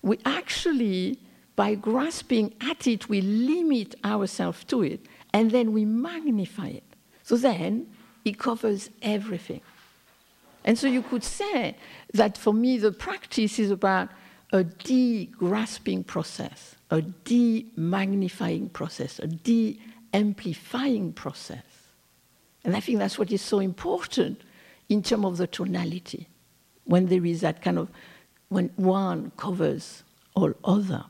we 0.00 0.18
actually, 0.24 1.18
by 1.56 1.74
grasping 1.74 2.54
at 2.62 2.86
it, 2.86 3.10
we 3.10 3.20
limit 3.20 3.94
ourselves 4.06 4.64
to 4.64 4.82
it, 4.82 5.00
and 5.34 5.50
then 5.50 5.74
we 5.74 5.84
magnify 5.84 6.68
it. 6.68 6.84
So 7.24 7.36
then 7.36 7.88
it 8.24 8.38
covers 8.38 8.88
everything. 9.02 9.60
And 10.64 10.78
so 10.78 10.86
you 10.86 11.02
could 11.02 11.22
say 11.22 11.76
that 12.14 12.38
for 12.38 12.54
me, 12.54 12.78
the 12.78 12.92
practice 12.92 13.58
is 13.58 13.70
about 13.70 14.08
a 14.52 14.64
de 14.64 15.26
grasping 15.26 16.04
process, 16.04 16.76
a 16.90 17.02
de 17.02 17.66
magnifying 17.76 18.68
process, 18.70 19.18
a 19.18 19.26
de 19.26 19.78
amplifying 20.12 21.12
process. 21.12 21.64
And 22.64 22.74
I 22.74 22.80
think 22.80 22.98
that's 22.98 23.18
what 23.18 23.30
is 23.30 23.42
so 23.42 23.58
important 23.58 24.40
in 24.88 25.02
terms 25.02 25.24
of 25.24 25.36
the 25.36 25.46
tonality, 25.46 26.28
when 26.84 27.06
there 27.06 27.24
is 27.24 27.40
that 27.40 27.62
kind 27.62 27.78
of 27.78 27.88
when 28.48 28.70
one 28.76 29.32
covers 29.36 30.02
all 30.34 30.52
other. 30.64 31.04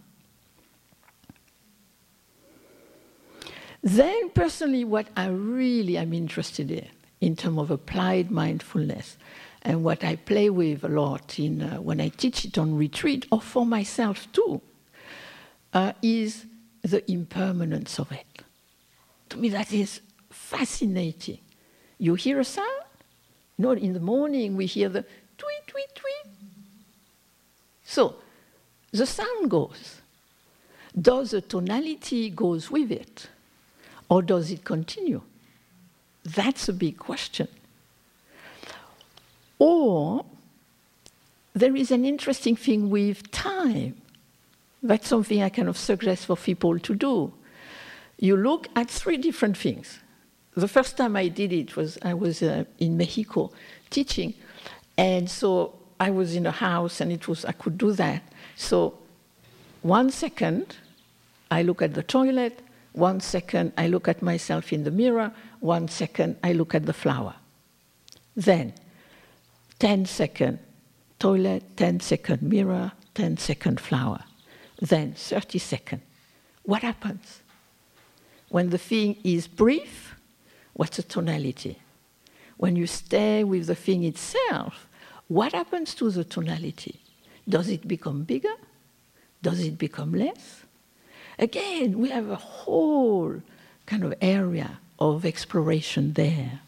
Then, 3.83 4.31
personally, 4.31 4.85
what 4.85 5.09
I 5.17 5.27
really 5.29 5.99
am 5.99 6.15
interested 6.15 6.71
in, 6.71 6.89
in 7.21 7.37
terms 7.37 7.59
of 7.59 7.71
applied 7.71 8.31
mindfulness, 8.31 9.19
and 9.65 9.83
what 9.83 10.05
I 10.05 10.17
play 10.17 10.51
with 10.51 10.85
a 10.85 10.89
lot 10.89 11.39
in, 11.39 11.63
uh, 11.63 11.77
when 11.81 12.01
I 12.01 12.09
teach 12.09 12.45
it 12.45 12.59
on 12.59 12.77
retreat, 12.77 13.27
or 13.33 13.41
for 13.41 13.65
myself 13.65 14.31
too, 14.33 14.61
uh, 15.73 15.93
is 16.03 16.45
the 16.83 17.11
impermanence 17.11 17.99
of 17.99 18.13
it. 18.13 18.43
To 19.31 19.39
me, 19.39 19.49
that 19.49 19.73
is 19.73 20.01
fascinating. 20.31 21.39
You 21.99 22.15
hear 22.15 22.41
a 22.41 22.45
sound? 22.45 22.69
No, 23.57 23.71
in 23.73 23.95
the 23.95 24.01
morning 24.01 24.57
we 24.57 24.67
hear 24.67 24.89
the 24.89 25.03
tweet, 25.39 25.67
tweet, 25.67 25.95
tweet. 25.95 26.35
So 27.85 28.17
the 28.93 29.07
sound 29.07 29.51
goes. 29.51 30.01
Does 31.01 31.31
the 31.31 31.41
tonality 31.41 32.31
goes 32.31 32.71
with 32.71 32.93
it? 32.93 33.29
Or 34.09 34.23
does 34.23 34.51
it 34.51 34.65
continue? 34.65 35.23
That's 36.25 36.69
a 36.69 36.73
big 36.73 36.99
question. 36.99 37.49
Or 39.59 40.25
there 41.55 41.75
is 41.77 41.91
an 41.91 42.05
interesting 42.05 42.57
thing 42.57 42.91
with 42.91 43.31
time. 43.31 43.97
That's 44.83 45.09
something 45.09 45.43
I 45.43 45.49
kind 45.49 45.69
of 45.69 45.79
suggest 45.79 46.27
for 46.27 46.37
people 46.37 46.79
to 46.79 46.95
do. 46.95 47.33
You 48.19 48.37
look 48.37 48.69
at 48.77 48.91
three 48.91 49.17
different 49.17 49.57
things. 49.57 50.01
The 50.55 50.69
first 50.69 50.97
time 50.97 51.17
I 51.17 51.29
did 51.29 51.53
it 51.53 51.77
was 51.77 51.99
I 52.03 52.15
was 52.15 52.43
uh, 52.43 52.65
in 52.79 52.97
Mexico 52.97 53.51
teaching, 53.91 54.35
and 54.97 55.29
so 55.29 55.75
I 55.99 56.11
was 56.11 56.37
in 56.37 56.47
a 56.47 56.53
house 56.53 57.01
and 57.01 57.11
it 57.11 57.27
was 57.27 57.45
I 57.45 57.53
could 57.53 57.79
do 57.79 57.93
that. 57.93 58.23
So 58.57 58.99
one 59.83 60.11
second 60.11 60.77
I 61.51 61.63
look 61.63 61.83
at 61.83 61.95
the 61.95 62.03
toilet, 62.03 62.61
one 62.93 63.21
second 63.21 63.73
I 63.77 63.89
look 63.89 64.07
at 64.09 64.23
myself 64.23 64.73
in 64.73 64.85
the 64.85 64.91
mirror, 64.91 65.33
one 65.61 65.89
second 65.89 66.37
I 66.45 66.53
look 66.53 66.75
at 66.75 66.87
the 66.87 66.93
flower. 66.93 67.35
Then 68.37 68.75
10 69.85 70.07
second 70.07 70.59
toilet, 71.19 71.63
10 71.77 72.01
second 72.01 72.41
mirror, 72.41 72.93
10 73.15 73.37
second 73.37 73.79
flower. 73.79 74.25
Then 74.81 75.13
30 75.13 75.59
second. 75.59 76.01
What 76.63 76.81
happens? 76.81 77.43
When 78.49 78.71
the 78.71 78.79
thing 78.79 79.19
is 79.23 79.47
brief, 79.47 80.17
what's 80.73 80.97
the 80.97 81.03
tonality? 81.03 81.77
When 82.57 82.77
you 82.77 82.87
stay 82.87 83.45
with 83.45 83.67
the 83.67 83.75
thing 83.75 84.05
itself, 84.05 84.89
what 85.29 85.53
happens 85.53 85.95
to 85.97 86.11
the 86.11 86.25
tonality? 86.25 87.03
Does 87.47 87.69
it 87.69 87.87
become 87.87 88.23
bigger? 88.23 88.57
Does 89.43 89.61
it 89.61 89.77
become 89.77 90.15
less? 90.15 90.63
Again, 91.39 91.99
we 91.99 92.09
have 92.09 92.31
a 92.31 92.37
whole 92.37 93.43
kind 93.85 94.03
of 94.05 94.15
area 94.23 94.79
of 94.99 95.27
exploration 95.27 96.15
there. 96.15 96.61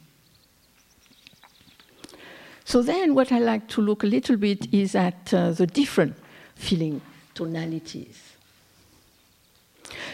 So 2.66 2.82
then, 2.82 3.14
what 3.14 3.30
I 3.30 3.38
like 3.38 3.68
to 3.68 3.80
look 3.80 4.02
a 4.02 4.08
little 4.08 4.36
bit 4.36 4.74
is 4.74 4.96
at 4.96 5.32
uh, 5.32 5.52
the 5.52 5.68
different 5.68 6.16
feeling 6.56 7.00
tonalities. 7.32 8.32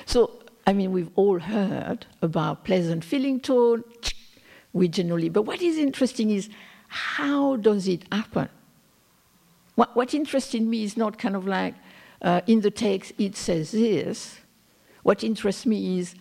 So, 0.04 0.32
I 0.66 0.74
mean, 0.74 0.92
we've 0.92 1.08
all 1.16 1.38
heard 1.38 2.04
about 2.20 2.64
pleasant 2.64 3.04
feeling 3.04 3.40
tone. 3.40 3.82
We 4.74 4.88
generally, 4.88 5.28
but 5.28 5.42
what 5.42 5.60
is 5.60 5.76
interesting 5.76 6.30
is 6.30 6.48
how 6.88 7.56
does 7.56 7.86
it 7.86 8.04
happen? 8.10 8.48
What, 9.74 9.94
what 9.94 10.14
interests 10.14 10.54
me 10.54 10.82
is 10.82 10.96
not 10.96 11.18
kind 11.18 11.36
of 11.36 11.46
like 11.46 11.74
uh, 12.22 12.40
in 12.46 12.62
the 12.62 12.70
text 12.70 13.12
it 13.18 13.36
says 13.36 13.72
this. 13.72 14.38
What 15.02 15.22
interests 15.22 15.66
me 15.66 15.98
is 15.98 16.14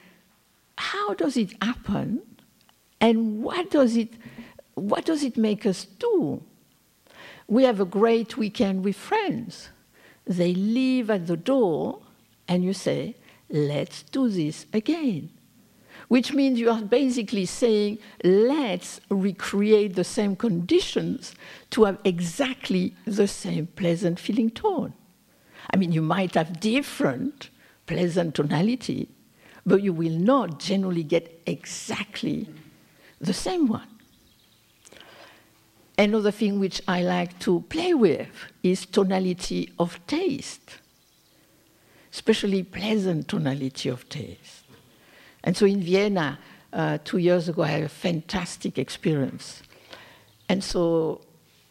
how 0.77 1.13
does 1.13 1.37
it 1.37 1.53
happen 1.63 2.21
and 3.01 3.41
what 3.41 3.71
does 3.71 3.95
it, 3.95 4.09
what 4.75 5.05
does 5.05 5.23
it 5.23 5.37
make 5.37 5.65
us 5.65 5.85
do? 5.85 6.43
We 7.47 7.63
have 7.63 7.79
a 7.79 7.85
great 7.85 8.37
weekend 8.37 8.83
with 8.83 8.95
friends. 8.95 9.69
They 10.25 10.53
leave 10.53 11.09
at 11.09 11.27
the 11.27 11.37
door, 11.37 12.01
and 12.47 12.63
you 12.63 12.73
say, 12.73 13.15
let's 13.49 14.03
do 14.03 14.29
this 14.29 14.65
again. 14.71 15.31
Which 16.07 16.33
means 16.33 16.59
you 16.59 16.69
are 16.69 16.81
basically 16.81 17.45
saying, 17.45 17.99
let's 18.23 19.01
recreate 19.09 19.95
the 19.95 20.03
same 20.03 20.35
conditions 20.35 21.33
to 21.71 21.85
have 21.85 21.99
exactly 22.03 22.95
the 23.05 23.27
same 23.27 23.67
pleasant 23.67 24.19
feeling 24.19 24.49
tone. 24.49 24.93
I 25.73 25.77
mean, 25.77 25.91
you 25.91 26.01
might 26.01 26.35
have 26.35 26.59
different 26.59 27.49
pleasant 27.85 28.35
tonality, 28.35 29.09
but 29.65 29.81
you 29.83 29.93
will 29.93 30.17
not 30.17 30.59
generally 30.59 31.03
get 31.03 31.41
exactly 31.45 32.49
the 33.19 33.33
same 33.33 33.67
one. 33.67 33.87
Another 36.01 36.31
thing 36.31 36.59
which 36.59 36.81
I 36.87 37.03
like 37.03 37.37
to 37.41 37.59
play 37.69 37.93
with 37.93 38.27
is 38.63 38.87
tonality 38.87 39.71
of 39.77 39.99
taste, 40.07 40.79
especially 42.11 42.63
pleasant 42.63 43.27
tonality 43.27 43.87
of 43.87 44.09
taste. 44.09 44.63
And 45.43 45.55
so 45.55 45.67
in 45.67 45.79
Vienna, 45.79 46.39
uh, 46.73 46.97
two 47.03 47.19
years 47.19 47.49
ago, 47.49 47.61
I 47.61 47.67
had 47.67 47.83
a 47.83 47.89
fantastic 47.89 48.79
experience. 48.79 49.61
And 50.49 50.63
so 50.63 51.21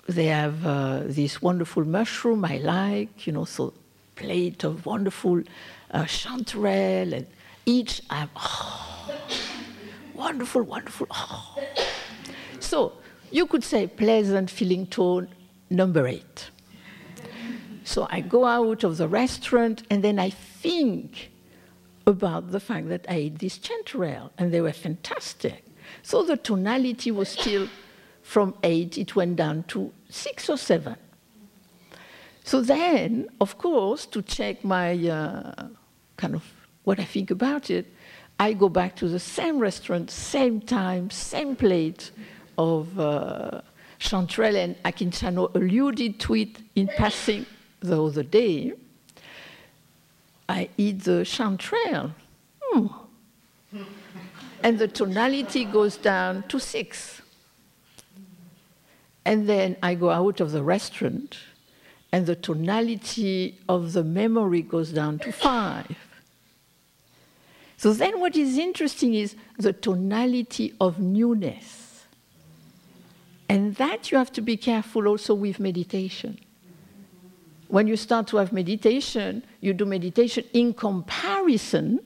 they 0.08 0.26
have 0.26 0.64
uh, 0.64 1.00
this 1.06 1.42
wonderful 1.42 1.84
mushroom 1.84 2.44
I 2.44 2.58
like, 2.58 3.26
you 3.26 3.32
know, 3.32 3.44
so 3.44 3.75
plate 4.14 4.62
of 4.62 4.87
wonderful 4.87 5.42
uh, 5.90 6.04
chanterelle, 6.04 7.14
and 7.14 7.26
each 7.66 8.00
I 8.08 8.20
have, 8.20 8.30
oh, 8.37 9.12
wonderful, 10.14 10.62
wonderful. 10.62 11.08
Oh. 11.10 11.56
So 12.60 12.92
you 13.30 13.46
could 13.46 13.64
say 13.64 13.87
pleasant 13.87 14.50
feeling 14.50 14.87
tone 14.87 15.28
number 15.68 16.06
eight. 16.06 16.50
So 17.84 18.06
I 18.10 18.20
go 18.20 18.44
out 18.44 18.84
of 18.84 18.99
the 18.99 19.08
restaurant 19.08 19.82
and 19.90 20.04
then 20.04 20.18
I 20.18 20.30
think 20.30 21.30
about 22.06 22.50
the 22.50 22.60
fact 22.60 22.88
that 22.88 23.06
I 23.08 23.14
ate 23.14 23.38
this 23.38 23.58
chanterelle 23.58 24.30
and 24.38 24.52
they 24.52 24.60
were 24.60 24.72
fantastic. 24.72 25.64
So 26.02 26.22
the 26.22 26.37
tonality 26.37 27.10
was 27.10 27.28
still 27.28 27.68
from 28.22 28.54
eight, 28.62 28.96
it 28.96 29.16
went 29.16 29.37
down 29.37 29.64
to 29.64 29.92
six 30.08 30.49
or 30.49 30.56
seven. 30.56 30.96
So 32.44 32.60
then, 32.60 33.28
of 33.40 33.58
course, 33.58 34.06
to 34.06 34.22
check 34.22 34.64
my 34.64 34.96
uh, 35.08 35.68
kind 36.16 36.34
of 36.34 36.44
what 36.84 37.00
I 37.00 37.04
think 37.04 37.30
about 37.30 37.70
it, 37.70 37.87
I 38.38 38.52
go 38.52 38.68
back 38.68 38.96
to 38.96 39.08
the 39.08 39.18
same 39.18 39.58
restaurant, 39.58 40.10
same 40.10 40.60
time, 40.60 41.10
same 41.10 41.56
plate 41.56 42.10
of 42.61 43.00
uh, 43.00 43.62
chanterelle, 43.99 44.57
and 44.64 44.83
Akincano 44.83 45.55
alluded 45.55 46.21
to 46.21 46.35
it 46.35 46.59
in 46.75 46.88
passing 46.88 47.47
the 47.81 48.02
other 48.02 48.23
day. 48.23 48.75
I 50.49 50.68
eat 50.77 51.05
the 51.05 51.25
chanterelle. 51.25 52.12
Hmm. 52.62 52.87
and 54.62 54.79
the 54.79 54.87
tonality 54.87 55.64
goes 55.64 55.96
down 55.96 56.44
to 56.49 56.61
six. 56.61 57.23
And 59.25 59.49
then 59.49 59.77
I 59.83 59.94
go 59.94 60.11
out 60.11 60.40
of 60.40 60.53
the 60.53 60.62
restaurant, 60.62 61.38
and 62.12 62.27
the 62.27 62.37
tonality 62.37 63.59
of 63.68 63.92
the 63.92 64.05
memory 64.05 64.62
goes 64.62 64.90
down 64.92 65.18
to 65.20 65.33
five. 65.33 65.96
So 67.77 67.94
then 67.94 68.20
what 68.20 68.37
is 68.37 68.59
interesting 68.59 69.14
is 69.14 69.37
the 69.57 69.73
tonality 69.73 70.75
of 70.81 70.99
newness. 71.01 71.89
And 73.50 73.74
that 73.76 74.12
you 74.12 74.18
have 74.18 74.30
to 74.34 74.40
be 74.40 74.56
careful 74.56 75.08
also 75.08 75.34
with 75.34 75.58
meditation. 75.58 76.38
When 77.66 77.88
you 77.88 77.96
start 77.96 78.28
to 78.28 78.36
have 78.36 78.52
meditation, 78.52 79.42
you 79.60 79.72
do 79.72 79.84
meditation 79.84 80.44
in 80.52 80.72
comparison, 80.72 81.98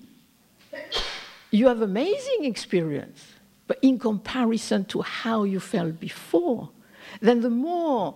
you 1.51 1.69
have 1.69 1.83
amazing 1.83 2.47
experience. 2.47 3.27
But 3.67 3.79
in 3.83 3.99
comparison 3.99 4.87
to 4.87 5.03
how 5.03 5.45
you 5.45 5.61
felt 5.61 6.01
before, 6.01 6.71
then 7.21 7.43
the 7.43 7.51
more 7.51 8.15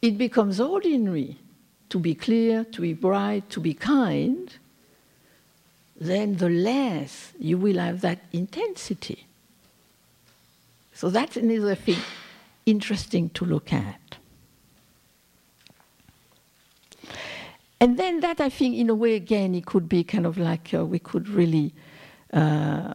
it 0.00 0.16
becomes 0.16 0.60
ordinary 0.60 1.36
to 1.88 1.98
be 1.98 2.14
clear, 2.14 2.62
to 2.62 2.80
be 2.80 2.92
bright, 2.92 3.50
to 3.50 3.58
be 3.58 3.74
kind, 3.74 4.54
then 6.00 6.36
the 6.36 6.48
less 6.48 7.32
you 7.40 7.58
will 7.58 7.78
have 7.78 8.02
that 8.02 8.20
intensity. 8.32 9.26
So 10.94 11.10
that's 11.10 11.36
another 11.36 11.74
thing 11.74 11.98
interesting 12.70 13.30
to 13.30 13.44
look 13.44 13.72
at. 13.72 14.16
And 17.80 17.98
then 17.98 18.20
that, 18.20 18.40
I 18.40 18.50
think, 18.50 18.76
in 18.76 18.90
a 18.90 18.94
way, 18.94 19.14
again, 19.14 19.54
it 19.54 19.64
could 19.64 19.88
be 19.88 20.04
kind 20.04 20.26
of 20.26 20.36
like 20.36 20.74
uh, 20.74 20.84
we 20.84 20.98
could 20.98 21.28
really 21.28 21.72
uh, 22.32 22.94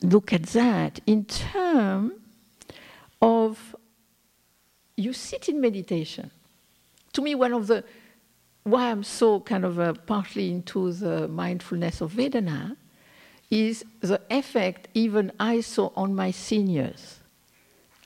look 0.00 0.32
at 0.32 0.44
that 0.44 1.00
in 1.06 1.24
terms 1.24 2.12
of 3.20 3.74
you 4.96 5.12
sit 5.12 5.48
in 5.48 5.60
meditation. 5.60 6.30
To 7.14 7.22
me, 7.22 7.34
one 7.34 7.52
of 7.52 7.66
the 7.66 7.84
why 8.62 8.90
I'm 8.90 9.02
so 9.02 9.40
kind 9.40 9.64
of 9.64 9.78
uh, 9.78 9.92
partly 10.06 10.50
into 10.50 10.92
the 10.92 11.28
mindfulness 11.28 12.00
of 12.00 12.12
Vedana 12.12 12.76
is 13.50 13.84
the 14.00 14.20
effect 14.30 14.88
even 14.94 15.32
I 15.38 15.60
saw 15.60 15.90
on 15.94 16.14
my 16.14 16.30
seniors. 16.30 17.20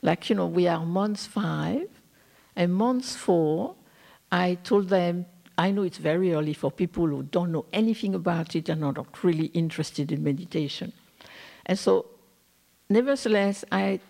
Like, 0.02 0.30
you 0.30 0.36
know, 0.36 0.46
we 0.46 0.68
are 0.68 0.84
months 0.84 1.26
five, 1.26 1.88
and 2.54 2.74
months 2.74 3.16
four, 3.16 3.74
I 4.30 4.58
told 4.62 4.88
them, 4.88 5.26
I 5.56 5.70
know 5.72 5.82
it's 5.82 5.98
very 5.98 6.34
early 6.34 6.54
for 6.54 6.70
people 6.70 7.06
who 7.06 7.24
don't 7.24 7.50
know 7.50 7.64
anything 7.72 8.14
about 8.14 8.54
it 8.54 8.68
and 8.68 8.84
are 8.84 8.92
not 8.92 9.24
really 9.24 9.46
interested 9.46 10.12
in 10.12 10.22
meditation. 10.22 10.92
And 11.66 11.78
so, 11.78 12.06
nevertheless, 12.88 13.64
I 13.72 14.00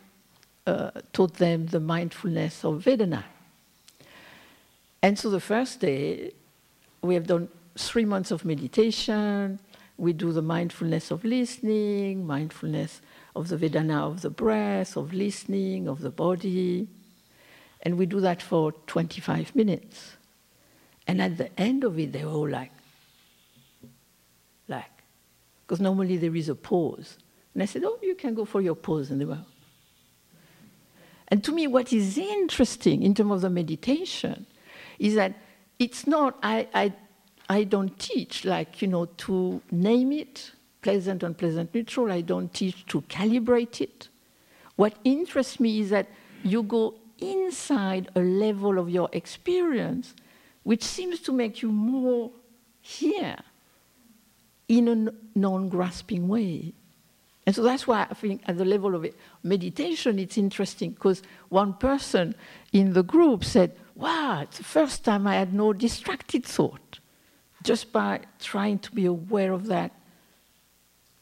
uh, 0.67 0.91
taught 1.13 1.35
them 1.35 1.67
the 1.67 1.81
mindfulness 1.81 2.65
of 2.65 2.85
Vedana. 2.85 3.25
And 5.03 5.19
so 5.19 5.31
the 5.31 5.41
first 5.41 5.81
day, 5.81 6.33
we 7.03 7.15
have 7.15 7.27
done 7.27 7.49
three 7.77 8.05
months 8.05 8.31
of 8.31 8.45
meditation. 8.45 9.59
We 9.97 10.13
do 10.13 10.33
the 10.33 10.43
mindfulness 10.43 11.11
of 11.11 11.25
listening, 11.25 12.27
mindfulness 12.27 13.01
of 13.35 13.49
the 13.49 13.57
Vedana 13.57 14.03
of 14.03 14.23
the 14.23 14.31
breath, 14.31 14.97
of 14.97 15.13
listening, 15.13 15.89
of 15.89 16.01
the 16.01 16.11
body. 16.11 16.89
And 17.83 17.97
we 17.99 18.07
do 18.07 18.21
that 18.21 18.43
for 18.43 18.73
25 18.87 19.55
minutes. 19.55 20.17
And 21.07 21.23
at 21.23 21.39
the 21.39 21.59
end 21.59 21.85
of 21.85 21.99
it, 21.99 22.13
they 22.13 22.25
were 22.25 22.33
all 22.33 22.49
like, 22.49 22.73
like, 24.67 24.85
because 25.67 25.81
normally 25.81 26.17
there 26.17 26.35
is 26.35 26.49
a 26.49 26.55
pause. 26.55 27.19
And 27.55 27.63
I 27.63 27.67
said, 27.67 27.85
Oh, 27.85 27.99
you 28.03 28.15
can 28.15 28.35
go 28.35 28.45
for 28.45 28.61
your 28.61 28.75
pause. 28.75 29.11
And 29.11 29.21
they 29.21 29.25
were. 29.25 29.45
And 31.29 31.45
to 31.45 31.53
me, 31.53 31.67
what 31.67 31.93
is 31.93 32.19
interesting 32.19 33.03
in 33.03 33.15
terms 33.15 33.33
of 33.33 33.41
the 33.43 33.51
meditation 33.51 34.47
is 34.99 35.15
that 35.15 35.35
it's 35.79 36.07
not, 36.07 36.39
I, 36.43 36.69
I, 36.75 36.93
I 37.49 37.65
don't 37.65 37.99
teach 37.99 38.45
like, 38.45 38.83
you 38.83 38.89
know, 38.89 39.07
to 39.07 39.61
name 39.71 40.13
it, 40.13 40.53
pleasant, 40.83 41.23
unpleasant, 41.23 41.75
neutral. 41.75 42.13
I 42.13 42.21
don't 42.21 42.53
teach 42.53 42.87
to 42.87 43.01
calibrate 43.03 43.81
it. 43.81 44.09
What 44.77 44.95
interests 45.05 45.59
me 45.59 45.81
is 45.81 45.91
that 45.91 46.09
you 46.45 46.63
go 46.63 46.95
inside 47.19 48.11
a 48.15 48.21
level 48.21 48.79
of 48.79 48.89
your 48.89 49.09
experience 49.13 50.15
which 50.63 50.85
seems 50.85 51.21
to 51.21 51.33
make 51.33 51.63
you 51.63 51.73
more 51.73 52.31
here 52.81 53.37
in 54.69 54.89
a 54.89 55.13
non 55.39 55.69
grasping 55.69 56.29
way. 56.29 56.75
And 57.47 57.57
so 57.57 57.63
that's 57.63 57.87
why 57.87 58.07
I 58.11 58.13
think 58.13 58.43
at 58.47 58.59
the 58.59 58.67
level 58.67 58.95
of 58.95 59.07
meditation, 59.43 60.19
it's 60.19 60.37
interesting 60.37 60.91
because 60.91 61.23
one 61.49 61.73
person 61.73 62.35
in 62.75 62.93
the 62.93 63.03
group 63.03 63.45
said, 63.45 63.75
wow, 63.95 64.43
it's 64.43 64.59
the 64.59 64.65
first 64.65 65.05
time 65.05 65.27
I 65.27 65.37
had 65.37 65.55
no 65.55 65.73
distracted 65.73 66.45
thought, 66.45 66.99
just 67.63 67.91
by 67.91 68.21
trying 68.39 68.79
to 68.81 68.93
be 68.93 69.07
aware 69.07 69.53
of 69.53 69.67
that 69.69 69.93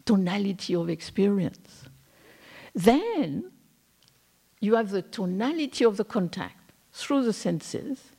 tonality 0.06 0.74
of 0.74 0.88
experience. 0.88 1.84
Then 2.74 3.52
you 4.60 4.76
have 4.76 4.90
the 4.90 5.02
tonality 5.02 5.84
of 5.84 5.98
the 5.98 6.04
contact 6.04 6.72
through 6.92 7.24
the 7.24 7.32
senses, 7.32 8.12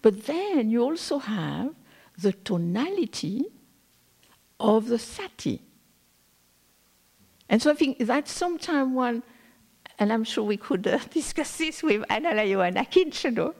but 0.00 0.24
then 0.26 0.70
you 0.70 0.82
also 0.82 1.18
have 1.18 1.74
the 2.16 2.32
tonality 2.32 3.44
of 4.58 4.88
the 4.88 4.98
sati. 4.98 5.60
And 7.50 7.60
so 7.60 7.70
I 7.70 7.74
think 7.74 7.98
that's 7.98 8.32
sometimes 8.32 8.94
one 8.94 9.22
and 9.98 10.12
I'm 10.12 10.24
sure 10.24 10.44
we 10.44 10.56
could 10.56 10.86
uh, 10.86 10.98
discuss 11.10 11.56
this 11.56 11.82
with 11.82 12.02
Analayo 12.08 12.66
and 12.66 12.76
Akincano, 12.76 13.54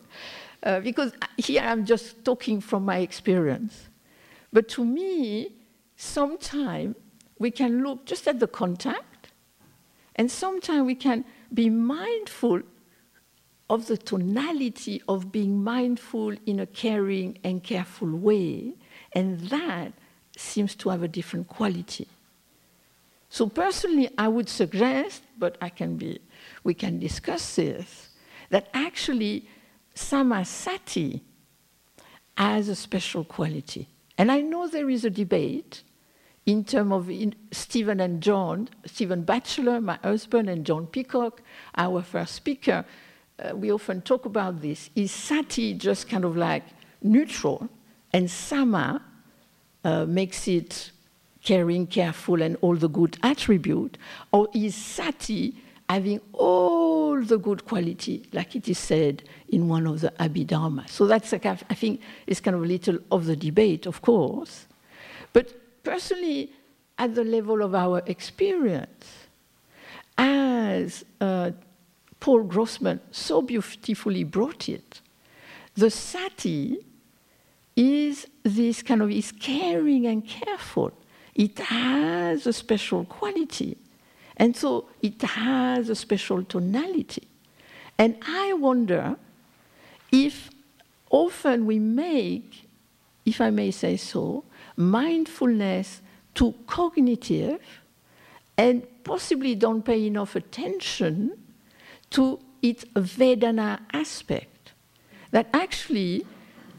uh, 0.63 0.81
because 0.81 1.13
here 1.37 1.63
I'm 1.63 1.85
just 1.85 2.25
talking 2.25 2.61
from 2.61 2.85
my 2.85 2.99
experience. 2.99 3.89
But 4.53 4.69
to 4.71 4.85
me, 4.85 5.53
sometimes 5.97 6.97
we 7.39 7.51
can 7.51 7.83
look 7.83 8.05
just 8.05 8.27
at 8.27 8.41
the 8.41 8.47
contact, 8.47 9.33
and 10.17 10.31
sometimes 10.31 10.85
we 10.87 10.95
can 10.95 11.25
be 11.53 11.71
mindful 11.71 12.63
of 13.71 13.87
the 13.87 13.97
tonality 13.97 15.03
of 15.09 15.31
being 15.31 15.63
mindful 15.63 16.35
in 16.47 16.61
a 16.61 16.67
caring 16.67 17.39
and 17.45 17.63
careful 17.63 18.09
way, 18.09 18.75
and 19.13 19.41
that 19.51 19.93
seems 20.37 20.75
to 20.75 20.89
have 20.89 21.03
a 21.03 21.09
different 21.09 21.49
quality. 21.49 22.09
So 23.31 23.49
personally, 23.49 24.09
I 24.17 24.29
would 24.29 24.49
suggest, 24.49 25.23
but 25.39 25.59
I 25.61 25.69
can 25.69 25.97
be, 25.97 26.19
we 26.65 26.75
can 26.75 26.99
discuss 26.99 27.57
this, 27.57 28.09
that 28.51 28.69
actually 28.73 29.47
sammasati 29.95 31.21
has 32.37 32.69
a 32.69 32.75
special 32.75 33.25
quality. 33.25 33.87
And 34.17 34.33
I 34.33 34.41
know 34.41 34.67
there 34.67 34.89
is 34.89 35.05
a 35.05 35.11
debate 35.11 35.83
in 36.49 36.65
terms 36.65 36.93
of 36.93 37.11
in 37.11 37.35
Stephen 37.53 38.01
and 38.01 38.23
John, 38.23 38.71
Stephen 38.87 39.23
Batchelor, 39.23 39.83
my 39.83 39.99
husband, 40.03 40.49
and 40.49 40.65
John 40.65 40.87
Peacock, 40.87 41.43
our 41.77 42.01
first 42.01 42.35
speaker, 42.35 42.87
uh, 43.39 43.55
we 43.55 43.71
often 43.71 44.01
talk 44.01 44.25
about 44.25 44.63
this. 44.63 44.89
Is 44.97 45.13
sati 45.13 45.75
just 45.75 46.09
kind 46.09 46.25
of 46.25 46.39
like 46.39 46.63
neutral, 47.03 47.69
and 48.15 48.31
sama 48.31 49.03
uh, 49.85 50.07
makes 50.07 50.49
it 50.49 50.91
caring, 51.45 51.87
careful, 51.87 52.41
and 52.41 52.57
all 52.63 52.77
the 52.77 52.89
good 52.89 53.19
attribute, 53.23 53.99
or 54.33 54.49
is 54.55 54.75
sati 54.75 55.55
having 55.87 56.19
all 56.33 57.21
the 57.21 57.37
good 57.37 57.67
quality, 57.67 58.27
like 58.33 58.57
it 58.57 58.71
is 58.71 58.79
said 58.79 59.23
in 59.51 59.69
one 59.69 59.87
of 59.87 60.01
the 60.01 60.11
Abhidharma? 60.19 60.89
So 60.89 61.07
that's, 61.07 61.31
like, 61.31 61.45
I 61.45 61.57
think, 61.57 62.01
is 62.27 62.41
kind 62.41 62.57
of 62.57 62.63
a 62.63 62.67
little 62.67 62.99
of 63.11 63.27
the 63.27 63.37
debate, 63.37 63.85
of 63.85 64.01
course. 64.01 64.65
Personally, 65.89 66.53
at 66.99 67.15
the 67.15 67.25
level 67.25 67.63
of 67.63 67.75
our 67.75 68.03
experience, 68.05 69.07
as 70.19 71.03
uh, 71.19 71.53
Paul 72.21 72.43
Grossman 72.43 73.01
so 73.11 73.41
beautifully 73.41 74.23
brought 74.23 74.69
it. 74.69 75.01
The 75.77 75.91
sati 75.91 76.85
is 77.75 78.27
this 78.43 78.83
kind 78.83 79.01
of 79.01 79.11
is 79.11 79.33
caring 79.33 80.07
and 80.07 80.29
careful. 80.29 80.93
It 81.35 81.59
has 81.59 82.47
a 82.47 82.53
special 82.53 83.07
quality. 83.07 83.79
And 84.37 84.55
so 84.55 84.91
it 85.01 85.23
has 85.23 85.89
a 85.89 85.95
special 85.95 86.45
tonality. 86.45 87.27
And 87.97 88.19
I 88.27 88.53
wonder 88.53 89.17
if 90.13 90.51
often 91.09 91.65
we 91.65 91.79
make, 91.79 92.69
if 93.25 93.41
I 93.41 93.49
may 93.49 93.71
say 93.71 93.97
so, 93.97 94.45
mindfulness 94.79 96.01
to 96.35 96.55
cognitive 96.67 97.61
and 98.57 98.87
possibly 99.03 99.55
don't 99.55 99.83
pay 99.85 100.07
enough 100.07 100.37
attention 100.37 101.33
to 102.11 102.39
its 102.63 102.85
Vedana 102.95 103.81
aspect. 103.93 104.73
That 105.33 105.49
actually, 105.53 106.25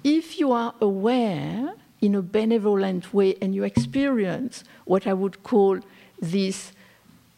if 0.04 0.40
you 0.40 0.52
are 0.54 0.74
aware 0.82 1.74
in 2.02 2.16
a 2.16 2.22
benevolent 2.22 3.14
way 3.14 3.36
and 3.42 3.54
you 3.54 3.64
experience 3.64 4.64
what 4.86 5.06
I 5.06 5.14
would 5.14 5.44
call 5.44 5.80
this 6.20 6.72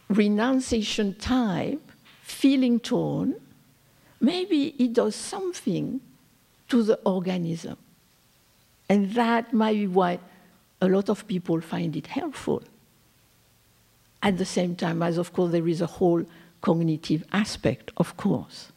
renunciation 0.10 1.16
type 1.16 1.92
feeling 2.22 2.80
tone, 2.80 3.36
maybe 4.20 4.76
it 4.78 4.94
does 4.94 5.16
something 5.16 6.02
to 6.70 6.84
the 6.84 7.00
organism. 7.04 7.78
And 8.88 9.12
that 9.14 9.54
might 9.54 9.74
be 9.74 9.88
why 9.88 10.20
a 10.82 10.88
lot 10.88 11.10
of 11.10 11.28
people 11.28 11.62
find 11.62 11.96
it 11.96 12.08
helpful. 12.08 12.64
At 14.24 14.38
the 14.38 14.46
same 14.46 14.76
time, 14.76 15.02
as 15.04 15.18
of 15.18 15.32
course, 15.32 15.52
there 15.52 15.68
is 15.68 15.82
a 15.82 15.86
whole 15.86 16.26
cognitive 16.62 17.24
aspect, 17.32 17.92
of 17.98 18.18
course. 18.18 18.72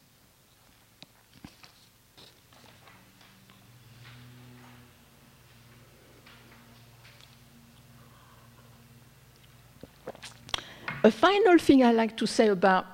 A 11.03 11.11
final 11.11 11.59
thing 11.59 11.83
I 11.83 11.91
like 11.91 12.17
to 12.17 12.25
say 12.25 12.47
about 12.47 12.87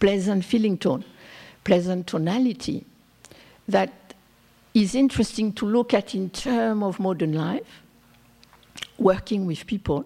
pleasant 0.00 0.44
feeling 0.44 0.76
tone, 0.76 1.04
pleasant 1.62 2.08
tonality, 2.08 2.84
that 3.68 3.92
is 4.74 4.96
interesting 4.96 5.52
to 5.52 5.66
look 5.66 5.94
at 5.94 6.16
in 6.16 6.30
terms 6.30 6.82
of 6.82 6.98
modern 6.98 7.32
life, 7.32 7.81
working 9.02 9.46
with 9.46 9.66
people, 9.66 10.04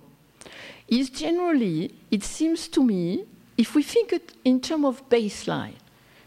is 0.88 1.10
generally, 1.10 1.94
it 2.10 2.22
seems 2.22 2.68
to 2.68 2.82
me, 2.82 3.24
if 3.56 3.74
we 3.74 3.82
think 3.82 4.12
it 4.12 4.32
in 4.44 4.60
terms 4.60 4.84
of 4.84 5.08
baseline, 5.08 5.74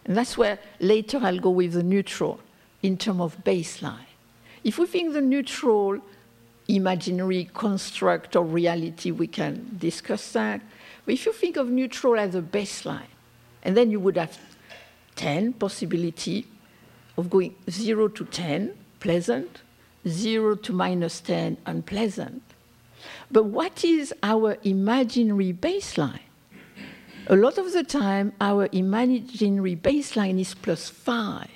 and 0.06 0.18
that's 0.18 0.38
where 0.38 0.60
later 0.80 1.20
I'll 1.22 1.40
go 1.40 1.52
with 1.52 1.74
the 1.74 1.84
neutral 1.84 2.40
in 2.82 2.98
terms 2.98 3.22
of 3.22 3.38
baseline. 3.44 4.08
If 4.64 4.78
we 4.78 4.88
think 4.88 5.14
the 5.14 5.22
neutral 5.22 6.00
imaginary 6.68 7.50
construct 7.54 8.36
or 8.36 8.44
reality, 8.44 9.12
we 9.12 9.28
can 9.28 9.76
discuss 9.78 10.32
that. 10.34 10.62
But 11.06 11.14
if 11.14 11.26
you 11.26 11.34
think 11.34 11.58
of 11.58 11.70
neutral 11.70 12.18
as 12.18 12.36
a 12.36 12.42
baseline, 12.42 13.12
and 13.64 13.76
then 13.76 13.92
you 13.92 14.00
would 14.00 14.18
have 14.18 14.38
10 15.16 15.54
possibility 15.54 16.46
of 17.18 17.30
going 17.30 17.56
0 17.70 18.08
to 18.10 18.26
10, 18.26 18.74
pleasant, 19.00 19.62
0 20.08 20.56
to 20.56 20.74
minus 20.74 21.20
10, 21.22 21.58
unpleasant. 21.66 22.42
But 23.32 23.46
what 23.46 23.84
is 23.84 24.14
our 24.24 24.58
imaginary 24.64 25.54
baseline? 25.54 26.22
a 27.30 27.36
lot 27.36 27.60
of 27.60 27.72
the 27.74 27.84
time 27.84 28.34
our 28.42 28.68
imaginary 28.72 29.76
baseline 29.76 30.40
is 30.40 30.56
plus 30.56 30.90
five, 30.90 31.50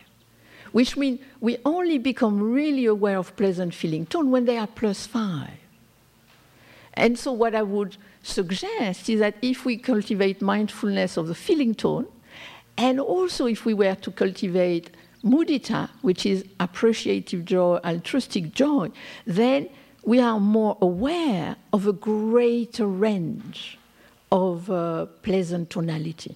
which 0.72 0.96
means 0.96 1.20
we 1.42 1.58
only 1.66 1.98
become 1.98 2.40
really 2.40 2.86
aware 2.86 3.18
of 3.18 3.36
pleasant 3.36 3.74
feeling 3.74 4.06
tone 4.06 4.30
when 4.30 4.46
they 4.46 4.58
are 4.58 4.68
plus 4.68 5.08
five. 5.08 5.58
And 6.94 7.18
so, 7.18 7.32
what 7.32 7.56
I 7.56 7.64
would 7.64 7.98
suggest 8.22 9.10
is 9.10 9.20
that 9.20 9.36
if 9.42 9.66
we 9.66 9.78
cultivate 9.78 10.44
mindfulness 10.44 11.18
of 11.18 11.28
the 11.28 11.34
feeling 11.34 11.74
tone, 11.74 12.06
and 12.78 13.00
also 13.00 13.48
if 13.48 13.66
we 13.66 13.74
were 13.74 13.96
to 13.96 14.12
cultivate 14.12 14.92
mudita, 15.24 15.90
which 16.04 16.24
is 16.24 16.46
appreciative 16.60 17.46
joy, 17.46 17.80
altruistic 17.84 18.54
joy, 18.54 18.92
then 19.26 19.70
we 20.04 20.20
are 20.20 20.40
more 20.40 20.78
aware 20.82 21.56
of 21.72 21.88
a 21.88 21.94
greater 21.94 22.86
range 22.86 23.78
of 24.32 24.70
uh, 24.70 25.06
pleasant 25.22 25.70
tonality. 25.70 26.36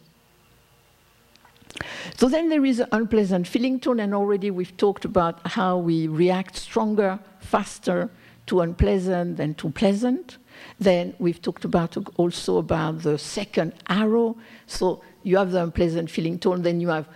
So 2.16 2.30
then 2.30 2.50
there 2.50 2.66
is 2.66 2.80
an 2.80 2.88
unpleasant 2.92 3.48
feeling 3.48 3.80
tone, 3.80 4.00
and 4.00 4.14
already 4.14 4.50
we've 4.52 4.76
talked 4.78 5.06
about 5.06 5.46
how 5.46 5.78
we 5.78 6.08
react 6.08 6.56
stronger, 6.56 7.20
faster 7.40 8.10
to 8.48 8.62
unpleasant 8.62 9.38
than 9.38 9.54
to 9.56 9.70
pleasant. 9.70 10.38
Then 10.80 11.14
we've 11.20 11.42
talked 11.42 11.66
about 11.66 11.98
also 12.16 12.58
about 12.58 13.04
the 13.04 13.18
second 13.18 13.74
arrow. 13.90 14.38
So 14.66 15.04
you 15.24 15.38
have 15.38 15.52
the 15.52 15.62
unpleasant 15.62 16.10
feeling 16.10 16.40
tone, 16.40 16.62
then 16.62 16.80
you 16.80 16.88
have, 16.90 17.08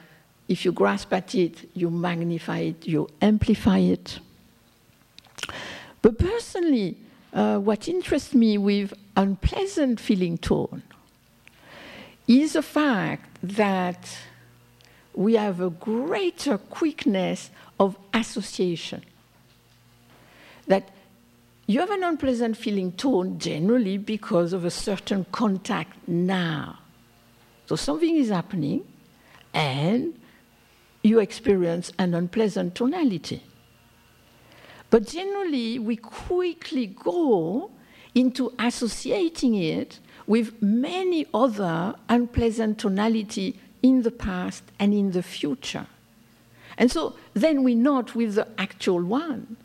if 0.47 0.65
you 0.65 0.71
grasp 0.71 1.13
at 1.13 1.33
it, 1.33 1.69
you 1.73 1.89
magnify 1.89 2.59
it, 2.59 2.85
you 2.85 3.07
amplify 3.21 3.79
it. 3.79 4.19
But 6.01 6.17
personally, 6.17 6.97
uh, 7.33 7.57
what 7.59 7.87
interests 7.87 8.33
me 8.33 8.57
with 8.57 8.93
unpleasant 9.15 9.99
feeling 9.99 10.37
tone 10.37 10.83
is 12.27 12.53
the 12.53 12.61
fact 12.61 13.37
that 13.43 14.17
we 15.13 15.35
have 15.35 15.59
a 15.59 15.69
greater 15.69 16.57
quickness 16.57 17.51
of 17.79 17.97
association. 18.13 19.03
That 20.67 20.89
you 21.67 21.79
have 21.79 21.91
an 21.91 22.03
unpleasant 22.03 22.57
feeling 22.57 22.91
tone 22.93 23.39
generally 23.39 23.97
because 23.97 24.53
of 24.53 24.65
a 24.65 24.71
certain 24.71 25.25
contact 25.31 26.07
now. 26.07 26.79
So 27.67 27.75
something 27.75 28.17
is 28.17 28.29
happening 28.29 28.85
and 29.53 30.19
you 31.03 31.19
experience 31.19 31.91
an 31.97 32.13
unpleasant 32.13 32.75
tonality. 32.75 33.43
But 34.91 35.08
generally, 35.08 35.80
we 35.80 35.95
quickly 35.95 36.86
go 36.86 37.71
into 38.13 38.54
associating 38.60 39.56
it 39.56 39.99
with 40.27 40.62
many 40.62 41.25
other 41.34 41.95
unpleasant 42.10 42.77
tonality 42.77 43.58
in 43.82 44.04
the 44.04 44.12
past 44.12 44.63
and 44.77 44.93
in 44.93 45.12
the 45.12 45.23
future. 45.23 45.88
And 46.77 46.91
so 46.91 47.15
then 47.34 47.63
we're 47.63 47.75
not 47.75 48.15
with 48.15 48.36
the 48.36 48.47
actual 48.58 49.01
one. 49.01 49.56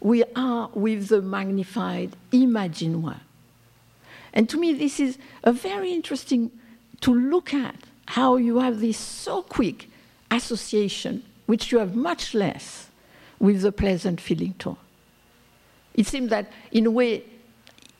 We 0.00 0.24
are 0.34 0.70
with 0.74 1.08
the 1.08 1.20
magnified 1.20 2.16
imagined 2.32 3.02
one. 3.02 3.20
And 4.32 4.48
to 4.48 4.58
me, 4.58 4.72
this 4.72 4.98
is 4.98 5.18
a 5.44 5.52
very 5.52 5.92
interesting 5.92 6.50
to 7.02 7.12
look 7.12 7.52
at 7.52 7.76
how 8.06 8.36
you 8.36 8.58
have 8.58 8.80
this 8.80 8.96
so 8.96 9.42
quick 9.42 9.90
association, 10.30 11.24
which 11.44 11.72
you 11.72 11.78
have 11.78 11.94
much 11.94 12.32
less 12.32 12.88
with 13.38 13.62
the 13.62 13.72
pleasant 13.72 14.20
feeling 14.20 14.54
tone. 14.54 14.76
It 15.94 16.06
seems 16.06 16.30
that, 16.30 16.50
in 16.72 16.86
a 16.86 16.90
way, 16.90 17.24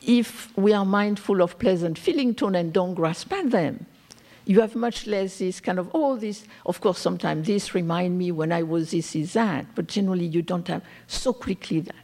if 0.01 0.55
we 0.57 0.73
are 0.73 0.85
mindful 0.85 1.41
of 1.41 1.57
pleasant 1.59 1.97
feeling 1.97 2.35
tone 2.35 2.55
and 2.55 2.71
don't 2.71 2.93
grasp 2.93 3.31
at 3.33 3.51
them, 3.51 3.85
you 4.45 4.61
have 4.61 4.75
much 4.75 5.07
less 5.07 5.39
this 5.39 5.59
kind 5.59 5.77
of, 5.77 5.91
oh, 5.93 6.15
this, 6.15 6.45
of 6.65 6.79
course, 6.79 6.99
sometimes 6.99 7.47
this 7.47 7.75
remind 7.75 8.17
me 8.17 8.31
when 8.31 8.51
I 8.51 8.63
was 8.63 8.91
this, 8.91 9.15
is 9.15 9.33
that, 9.33 9.65
but 9.75 9.87
generally 9.87 10.25
you 10.25 10.41
don't 10.41 10.67
have 10.69 10.83
so 11.07 11.33
quickly 11.33 11.81
that. 11.81 11.95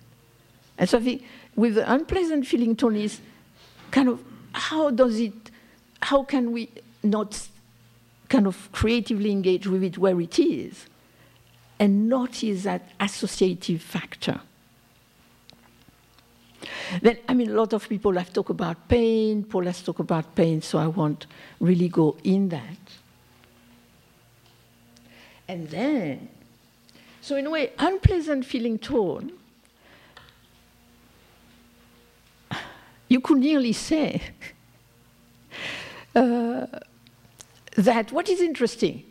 And 0.78 0.89
so 0.89 0.98
I 0.98 1.02
think 1.02 1.24
with 1.56 1.76
the 1.76 1.91
unpleasant 1.91 2.46
feeling 2.46 2.76
tone 2.76 2.96
is 2.96 3.22
kind 3.91 4.10
of, 4.10 4.22
how 4.52 4.89
does 4.89 5.19
it, 5.19 5.34
how 6.02 6.24
can 6.24 6.52
we 6.52 6.69
not 7.02 7.48
kind 8.28 8.48
of 8.48 8.69
creatively 8.72 9.32
engage 9.32 9.67
with 9.67 9.84
it 9.84 9.98
where 9.98 10.19
it 10.19 10.39
is 10.39 10.88
and 11.84 12.08
notice 12.08 12.63
that 12.63 12.82
associative 12.98 13.82
factor? 13.82 14.39
Then, 17.02 17.17
I 17.28 17.34
mean, 17.34 17.50
a 17.50 17.54
lot 17.54 17.74
of 17.74 17.89
people 17.89 18.13
have 18.13 18.32
talked 18.32 18.52
about 18.52 18.88
pain. 18.88 19.43
Paul 19.43 19.65
has 19.65 19.82
talked 19.82 20.00
about 20.00 20.34
pain, 20.34 20.62
so 20.62 20.78
I 20.78 20.88
won't 20.88 21.26
really 21.60 21.89
go 21.89 22.15
in 22.24 22.48
that. 22.50 22.78
And 25.50 25.69
then, 25.69 26.30
so 27.19 27.36
in 27.36 27.48
a 27.48 27.50
way, 27.50 27.74
unpleasant 27.78 28.46
feeling 28.46 28.80
tone, 28.80 29.34
you 33.10 33.19
could 33.19 33.39
nearly 33.39 33.74
say 33.74 34.22
uh, 36.15 36.65
that 37.76 38.13
what 38.13 38.30
is 38.30 38.39
interesting 38.39 39.04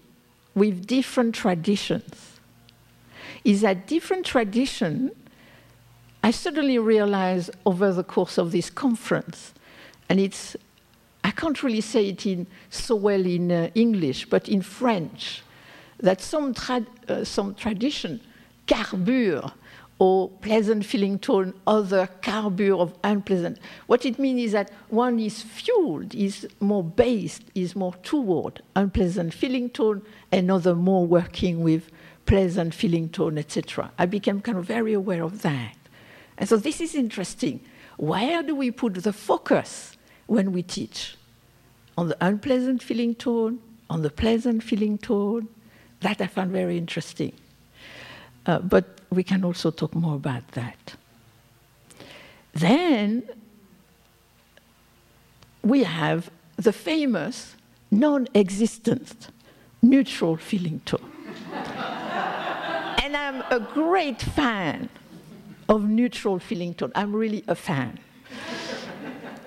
with 0.55 0.87
different 0.87 1.35
traditions 1.35 2.32
is 3.45 3.61
that 3.63 3.87
different 3.87 4.27
tradition, 4.27 5.11
I 6.23 6.31
suddenly 6.31 6.79
realized 6.79 7.51
over 7.67 7.93
the 7.93 8.05
course 8.05 8.39
of 8.39 8.53
this 8.53 8.71
conference, 8.71 9.53
and 10.09 10.21
it's, 10.21 10.57
I 11.25 11.31
can't 11.31 11.63
really 11.63 11.81
say 11.81 12.09
it 12.09 12.27
in, 12.27 12.47
so 12.71 12.95
well 12.95 13.25
in 13.27 13.51
uh, 13.51 13.71
English, 13.75 14.27
but 14.27 14.49
in 14.49 14.63
French, 14.63 15.43
that 15.99 16.21
some, 16.21 16.55
tra- 16.55 16.87
uh, 17.09 17.25
some 17.25 17.55
tradition 17.55 18.21
carbure 18.67 19.51
or 19.99 20.29
pleasant 20.29 20.85
feeling 20.85 21.17
tone, 21.17 21.55
other 21.65 22.09
carbure 22.23 22.75
of 22.75 22.93
unpleasant. 23.05 23.57
What 23.87 24.05
it 24.05 24.19
means 24.19 24.41
is 24.41 24.53
that 24.53 24.73
one 24.89 25.21
is 25.21 25.43
fueled, 25.43 26.13
is 26.13 26.45
more 26.59 26.83
based, 26.83 27.45
is 27.55 27.77
more 27.77 27.95
toward 28.03 28.63
unpleasant 28.75 29.33
feeling 29.33 29.71
tone, 29.71 30.03
another 30.33 30.75
more 30.75 31.07
working 31.07 31.63
with 31.63 31.89
pleasant 32.27 32.75
feeling 32.75 33.09
tone, 33.09 33.39
etc. 33.39 33.91
I 33.99 34.07
became 34.07 34.41
kind 34.41 34.59
of 34.59 34.65
very 34.65 34.93
aware 34.93 35.23
of 35.23 35.43
that. 35.43 35.77
And 36.39 36.49
so 36.49 36.57
this 36.57 36.81
is 36.81 36.95
interesting. 36.95 37.61
Where 37.97 38.43
do 38.43 38.55
we 38.55 38.71
put 38.71 38.95
the 38.95 39.13
focus 39.13 39.97
when 40.27 40.53
we 40.53 40.63
teach? 40.63 41.17
On 41.97 42.09
the 42.09 42.17
unpleasant 42.21 42.83
feeling 42.83 43.15
tone, 43.15 43.61
on 43.91 44.03
the 44.03 44.11
pleasant 44.11 44.63
feeling 44.63 44.99
tone? 44.99 45.49
That 46.01 46.21
I 46.21 46.27
found 46.27 46.51
very 46.51 46.79
interesting. 46.79 47.33
Uh, 48.47 48.59
but 48.59 49.01
we 49.11 49.23
can 49.23 49.45
also 49.45 49.71
talk 49.71 49.95
more 49.95 50.17
about 50.17 50.49
that. 50.53 50.97
Then 52.55 53.23
we 55.63 55.85
have 55.85 56.31
the 56.57 56.73
famous 56.73 57.55
non 57.91 58.27
existent 58.35 59.29
neutral 59.81 60.37
feeling 60.37 60.81
tone. 60.85 61.12
And 63.13 63.37
I'm 63.37 63.45
a 63.51 63.61
great 63.61 64.23
fan 64.23 64.89
of 65.69 65.87
neutral 65.87 66.39
feeling 66.39 66.73
tone. 66.73 66.93
I'm 66.95 67.15
really 67.15 67.45
a 67.47 67.55
fan. 67.55 67.99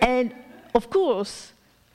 and 0.04 0.36
of 0.76 0.92
course, 0.92 1.52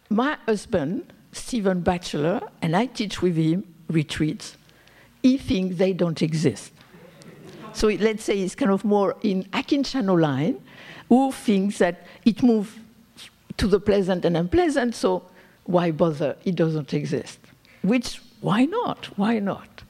my 0.08 0.36
husband, 0.46 1.12
Stephen 1.30 1.82
Batchelor, 1.82 2.40
and 2.60 2.74
I 2.74 2.86
teach 2.86 3.22
with 3.22 3.36
him 3.36 3.72
retreats, 3.86 4.56
he 5.22 5.38
thinks 5.38 5.76
they 5.76 5.92
don't 5.92 6.20
exist. 6.22 6.72
So 7.72 7.86
it, 7.86 8.00
let's 8.00 8.24
say 8.24 8.40
it's 8.40 8.56
kind 8.56 8.72
of 8.72 8.84
more 8.84 9.14
in 9.22 9.44
Akincano 9.52 10.20
line, 10.20 10.60
who 11.08 11.30
thinks 11.30 11.78
that 11.78 12.04
it 12.24 12.42
moves 12.42 12.72
to 13.58 13.68
the 13.68 13.78
pleasant 13.78 14.24
and 14.24 14.36
unpleasant, 14.36 14.96
so 14.96 15.22
why 15.66 15.92
bother? 15.92 16.34
It 16.44 16.56
doesn't 16.56 16.92
exist. 16.92 17.38
Which, 17.82 18.20
why 18.40 18.64
not? 18.64 19.16
Why 19.16 19.38
not? 19.38 19.84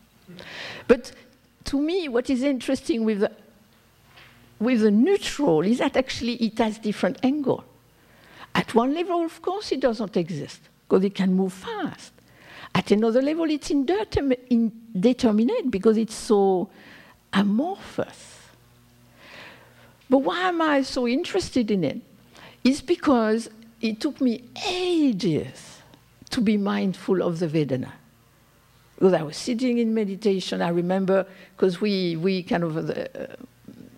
But 0.87 1.13
to 1.71 1.81
me, 1.81 2.09
what 2.09 2.29
is 2.29 2.43
interesting 2.43 3.05
with 3.05 3.21
the 3.21 3.31
with 4.59 4.81
the 4.81 4.91
neutral 4.91 5.61
is 5.61 5.79
that 5.79 5.97
actually 5.97 6.35
it 6.35 6.59
has 6.59 6.79
different 6.79 7.17
angle. 7.23 7.63
At 8.57 8.75
one 8.75 8.93
level, 8.93 9.25
of 9.25 9.41
course, 9.41 9.71
it 9.71 9.79
doesn't 9.79 10.17
exist 10.17 10.61
because 10.83 11.05
it 11.05 11.15
can 11.15 11.33
move 11.33 11.53
fast. 11.53 12.13
At 12.75 12.91
another 12.91 13.23
level, 13.23 13.49
it's 13.49 13.71
indeterminate 13.71 15.71
because 15.71 15.97
it's 15.97 16.15
so 16.15 16.69
amorphous. 17.33 18.39
But 20.11 20.19
why 20.19 20.49
am 20.49 20.61
I 20.61 20.83
so 20.83 21.07
interested 21.07 21.71
in 21.71 21.85
it? 21.85 22.01
It's 22.65 22.81
because 22.81 23.49
it 23.81 24.01
took 24.01 24.21
me 24.21 24.43
ages 24.69 25.79
to 26.31 26.41
be 26.41 26.57
mindful 26.57 27.23
of 27.23 27.39
the 27.39 27.47
Vedana. 27.47 27.93
Because 29.01 29.15
I 29.15 29.23
was 29.23 29.39
sitting 29.39 29.79
in 29.79 29.95
meditation, 29.95 30.61
I 30.61 30.69
remember, 30.69 31.27
because 31.57 31.81
we, 31.81 32.17
we 32.17 32.43
kind 32.43 32.63
of, 32.63 32.77
uh, 32.77 33.07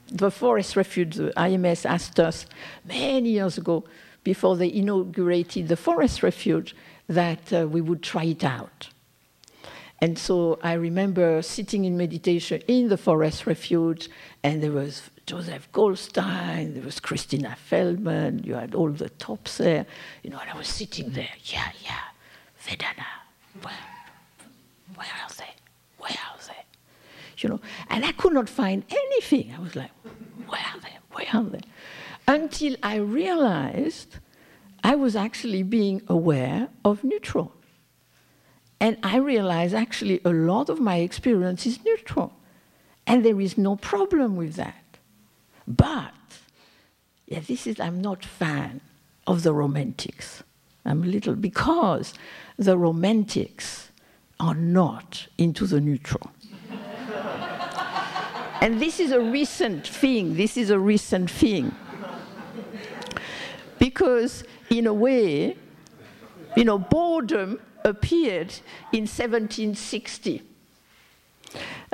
the 0.07 0.31
forest 0.31 0.77
refuge, 0.77 1.17
the 1.17 1.33
IMS 1.37 1.85
asked 1.85 2.21
us 2.21 2.47
many 2.85 3.31
years 3.31 3.59
ago, 3.59 3.83
before 4.23 4.57
they 4.57 4.73
inaugurated 4.73 5.67
the 5.67 5.77
forest 5.77 6.23
refuge, 6.23 6.77
that 7.09 7.53
uh, 7.53 7.67
we 7.67 7.81
would 7.81 8.01
try 8.01 8.23
it 8.23 8.45
out. 8.45 8.91
And 10.01 10.17
so 10.17 10.61
I 10.63 10.75
remember 10.75 11.43
sitting 11.43 11.85
in 11.85 11.97
meditation 11.97 12.63
in 12.69 12.89
the 12.89 12.97
forest 12.97 13.45
refuge, 13.45 14.09
and 14.45 14.63
there 14.63 14.71
was 14.71 15.11
Joseph 15.27 15.67
Goldstein, 15.73 16.75
there 16.75 16.85
was 16.85 17.01
Christina 17.01 17.57
Feldman, 17.57 18.45
you 18.45 18.55
had 18.55 18.77
all 18.77 18.91
the 18.91 19.09
tops 19.09 19.59
there, 19.59 19.85
you 20.23 20.31
know, 20.31 20.39
and 20.39 20.49
I 20.49 20.57
was 20.57 20.69
sitting 20.69 21.11
there, 21.11 21.35
yeah, 21.43 21.73
yeah, 21.83 22.03
Vedana, 22.65 23.07
where, 23.63 23.75
where 24.95 25.09
are 25.23 25.35
they? 25.39 25.51
Where 25.99 26.11
are 26.11 26.39
they? 26.47 26.65
You 27.39 27.49
know, 27.49 27.61
and 27.89 28.05
I 28.05 28.13
could 28.13 28.33
not 28.33 28.49
find 28.49 28.85
anything. 28.91 29.53
I 29.57 29.61
was 29.61 29.75
like, 29.75 29.91
where 30.47 30.61
are 30.61 30.81
they? 30.81 30.97
Where 31.13 31.27
are 31.33 31.45
they? 31.45 31.61
Until 32.29 32.77
I 32.83 32.97
realized 32.97 34.17
I 34.85 34.95
was 34.95 35.17
actually 35.17 35.63
being 35.63 36.03
aware 36.09 36.69
of 36.85 37.05
neutral. 37.05 37.53
And 38.81 38.97
I 39.03 39.17
realized 39.17 39.75
actually 39.75 40.21
a 40.25 40.31
lot 40.31 40.69
of 40.69 40.81
my 40.81 40.97
experience 40.97 41.67
is 41.67 41.85
neutral. 41.85 42.33
And 43.07 43.25
there 43.25 43.41
is 43.41 43.57
no 43.57 43.77
problem 43.77 44.37
with 44.37 44.55
that. 44.55 44.99
But, 45.69 46.13
yeah, 47.27 47.41
this 47.41 47.67
is, 47.67 47.79
I'm 47.79 48.01
not 48.01 48.25
fan 48.25 48.81
of 49.27 49.45
the 49.45 49.53
romantics. 49.53 50.43
I'm 50.85 51.05
a 51.05 51.07
little, 51.07 51.37
because 51.37 52.13
the 52.57 52.77
romantics 52.77 53.92
are 54.43 54.55
not 54.55 55.29
into 55.39 55.67
the 55.67 55.81
neutral. 55.81 56.31
And 58.61 58.81
this 58.81 59.01
is 59.01 59.13
a 59.13 59.21
recent 59.21 59.87
thing. 59.87 60.37
This 60.37 60.57
is 60.57 60.71
a 60.71 60.79
recent 60.79 61.31
thing. 61.31 61.75
Because, 63.79 64.45
in 64.69 64.87
a 64.87 64.95
way, 64.95 65.57
you 66.57 66.65
know, 66.65 66.79
boredom 66.79 67.61
appeared 67.85 68.53
in 68.93 69.03
1760. 69.03 70.43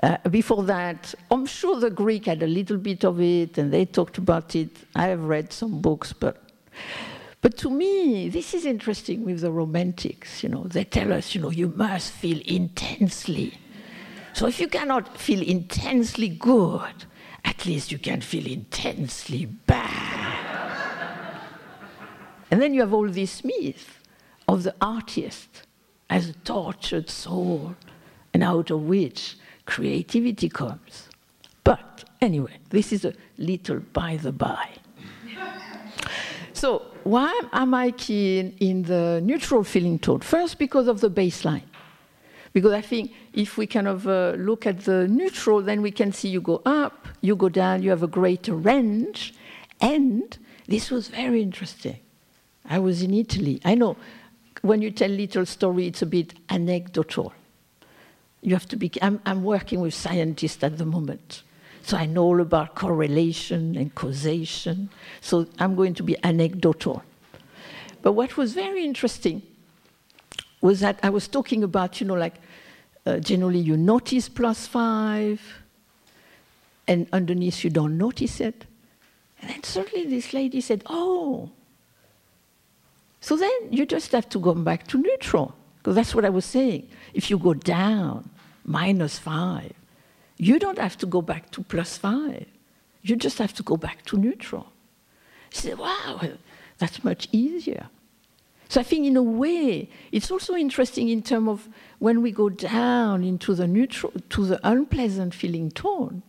Uh, 0.02 0.16
before 0.30 0.62
that, 0.64 1.14
I'm 1.30 1.46
sure 1.46 1.80
the 1.80 1.90
Greek 1.90 2.26
had 2.26 2.42
a 2.42 2.46
little 2.46 2.76
bit 2.76 3.04
of 3.04 3.20
it 3.20 3.58
and 3.58 3.72
they 3.72 3.84
talked 3.84 4.18
about 4.18 4.54
it. 4.54 4.70
I 4.94 5.06
have 5.06 5.24
read 5.24 5.52
some 5.52 5.80
books, 5.80 6.12
but, 6.12 6.42
but 7.40 7.57
to 7.59 7.70
me, 7.70 8.29
this 8.29 8.55
is 8.55 8.66
interesting 8.66 9.24
with 9.24 9.40
the 9.40 9.53
romantics. 9.53 10.42
You 10.42 10.48
know, 10.48 10.64
they 10.64 10.85
tell 10.85 11.12
us, 11.12 11.35
you 11.35 11.40
know, 11.40 11.51
you 11.51 11.68
must 11.77 12.12
feel 12.12 12.40
intensely 12.44 13.59
so 14.38 14.46
if 14.46 14.61
you 14.61 14.68
cannot 14.68 15.18
feel 15.18 15.42
intensely 15.42 16.29
good, 16.29 17.05
at 17.44 17.66
least 17.66 17.90
you 17.90 17.98
can 17.98 18.20
feel 18.20 18.46
intensely 18.46 19.46
bad. 19.46 20.38
and 22.53 22.62
then 22.62 22.72
you 22.72 22.81
have 22.83 22.94
all 22.94 23.09
this 23.09 23.42
myth 23.42 23.98
of 24.46 24.62
the 24.62 24.77
artist 24.81 25.66
as 26.09 26.29
a 26.29 26.33
tortured 26.35 27.11
soul, 27.11 27.74
and 28.33 28.44
out 28.44 28.70
of 28.70 28.83
which 28.83 29.37
creativity 29.66 30.48
comes. 30.48 31.09
But 31.64 32.05
anyway, 32.20 32.59
this 32.70 32.92
is 32.92 33.05
a 33.05 33.14
little 33.38 33.81
by 33.81 34.18
the 34.18 34.31
by. 34.31 34.68
so, 36.53 36.83
why 37.10 37.32
am 37.52 37.74
I 37.74 37.90
keen 37.92 38.54
in 38.60 38.82
the 38.82 39.20
neutral 39.22 39.64
feeling 39.64 39.98
tone? 39.98 40.20
First, 40.20 40.58
because 40.58 40.88
of 40.88 41.00
the 41.00 41.10
baseline. 41.10 41.68
Because 42.52 42.72
I 42.72 42.80
think 42.80 43.12
if 43.34 43.56
we 43.56 43.66
kind 43.66 43.88
of 43.88 44.06
uh, 44.06 44.34
look 44.36 44.66
at 44.66 44.80
the 44.80 45.06
neutral, 45.08 45.62
then 45.62 45.82
we 45.82 45.90
can 45.90 46.12
see 46.12 46.28
you 46.28 46.40
go 46.40 46.62
up, 46.64 47.08
you 47.20 47.36
go 47.36 47.48
down, 47.48 47.82
you 47.82 47.90
have 47.90 48.02
a 48.02 48.08
greater 48.08 48.54
range, 48.54 49.34
and 49.80 50.38
This 50.68 50.90
was 50.90 51.08
very 51.08 51.42
interesting. 51.42 51.98
I 52.68 52.78
was 52.78 53.02
in 53.02 53.14
Italy. 53.14 53.58
I 53.64 53.74
know 53.74 53.96
when 54.60 54.82
you 54.82 54.90
tell 54.90 55.08
little 55.08 55.46
story, 55.46 55.86
it's 55.86 56.02
a 56.02 56.06
bit 56.06 56.34
anecdotal. 56.50 57.32
You 58.42 58.52
have 58.52 58.68
to 58.68 58.76
be. 58.76 58.92
I'm, 59.00 59.20
I'm 59.24 59.42
working 59.42 59.80
with 59.80 59.94
scientists 59.94 60.62
at 60.62 60.76
the 60.76 60.84
moment, 60.84 61.42
so 61.88 61.96
I 61.96 62.05
know 62.05 62.24
all 62.24 62.40
about 62.42 62.74
correlation 62.74 63.74
and 63.74 63.94
causation. 63.94 64.90
So 65.22 65.46
I'm 65.59 65.74
going 65.74 65.94
to 65.94 66.03
be 66.03 66.22
anecdotal. 66.22 67.03
But 68.03 68.12
what 68.12 68.37
was 68.37 68.53
very 68.53 68.85
interesting 68.85 69.40
was 70.61 70.81
that 70.81 71.01
I 71.03 71.09
was 71.09 71.29
talking 71.29 71.64
about, 71.64 71.98
you 71.98 72.07
know, 72.07 72.14
like 72.14 72.35
uh, 73.07 73.20
generally 73.20 73.61
you 73.61 73.79
notice 73.79 74.29
plus 74.29 74.66
five, 74.66 75.40
and 76.87 77.07
underneath 77.11 77.64
you 77.64 77.70
don't 77.70 77.96
notice 77.96 78.38
it. 78.38 78.66
And 79.40 79.51
then 79.51 79.62
suddenly 79.62 80.05
this 80.05 80.35
lady 80.35 80.61
said, 80.61 80.83
Oh, 80.90 81.51
so 83.22 83.35
then 83.35 83.72
you 83.72 83.87
just 83.87 84.12
have 84.12 84.29
to 84.29 84.38
go 84.38 84.53
back 84.53 84.87
to 84.88 84.98
neutral, 84.98 85.55
because 85.79 85.94
that's 85.96 86.14
what 86.14 86.27
I 86.27 86.29
was 86.29 86.44
saying. 86.44 86.87
If 87.14 87.31
you 87.31 87.38
go 87.38 87.55
down, 87.55 88.29
minus 88.66 89.18
five, 89.18 89.72
you 90.38 90.59
don't 90.59 90.79
have 90.79 90.96
to 90.98 91.07
go 91.07 91.20
back 91.20 91.51
to 91.51 91.62
plus 91.62 91.98
five. 91.98 92.46
You 93.03 93.16
just 93.16 93.38
have 93.38 93.53
to 93.55 93.62
go 93.62 93.77
back 93.77 94.05
to 94.07 94.16
neutral. 94.16 94.72
She 95.51 95.62
said, 95.62 95.79
Wow, 95.79 96.20
that's 96.79 97.05
much 97.05 97.29
easier. 97.33 97.88
So 98.68 98.81
I 98.81 98.85
think, 98.85 99.07
in 99.07 99.16
a 99.16 99.22
way, 99.22 99.88
it's 100.12 100.31
also 100.31 100.55
interesting 100.55 101.09
in 101.09 101.22
terms 101.22 101.48
of 101.48 101.68
when 101.98 102.20
we 102.20 102.31
go 102.31 102.51
down 102.51 103.24
into 103.24 103.55
the 103.55 103.66
neutral, 103.66 104.12
to 104.29 104.44
the 104.44 104.61
unpleasant 104.62 105.35
feeling 105.35 105.70
tone. 105.70 106.22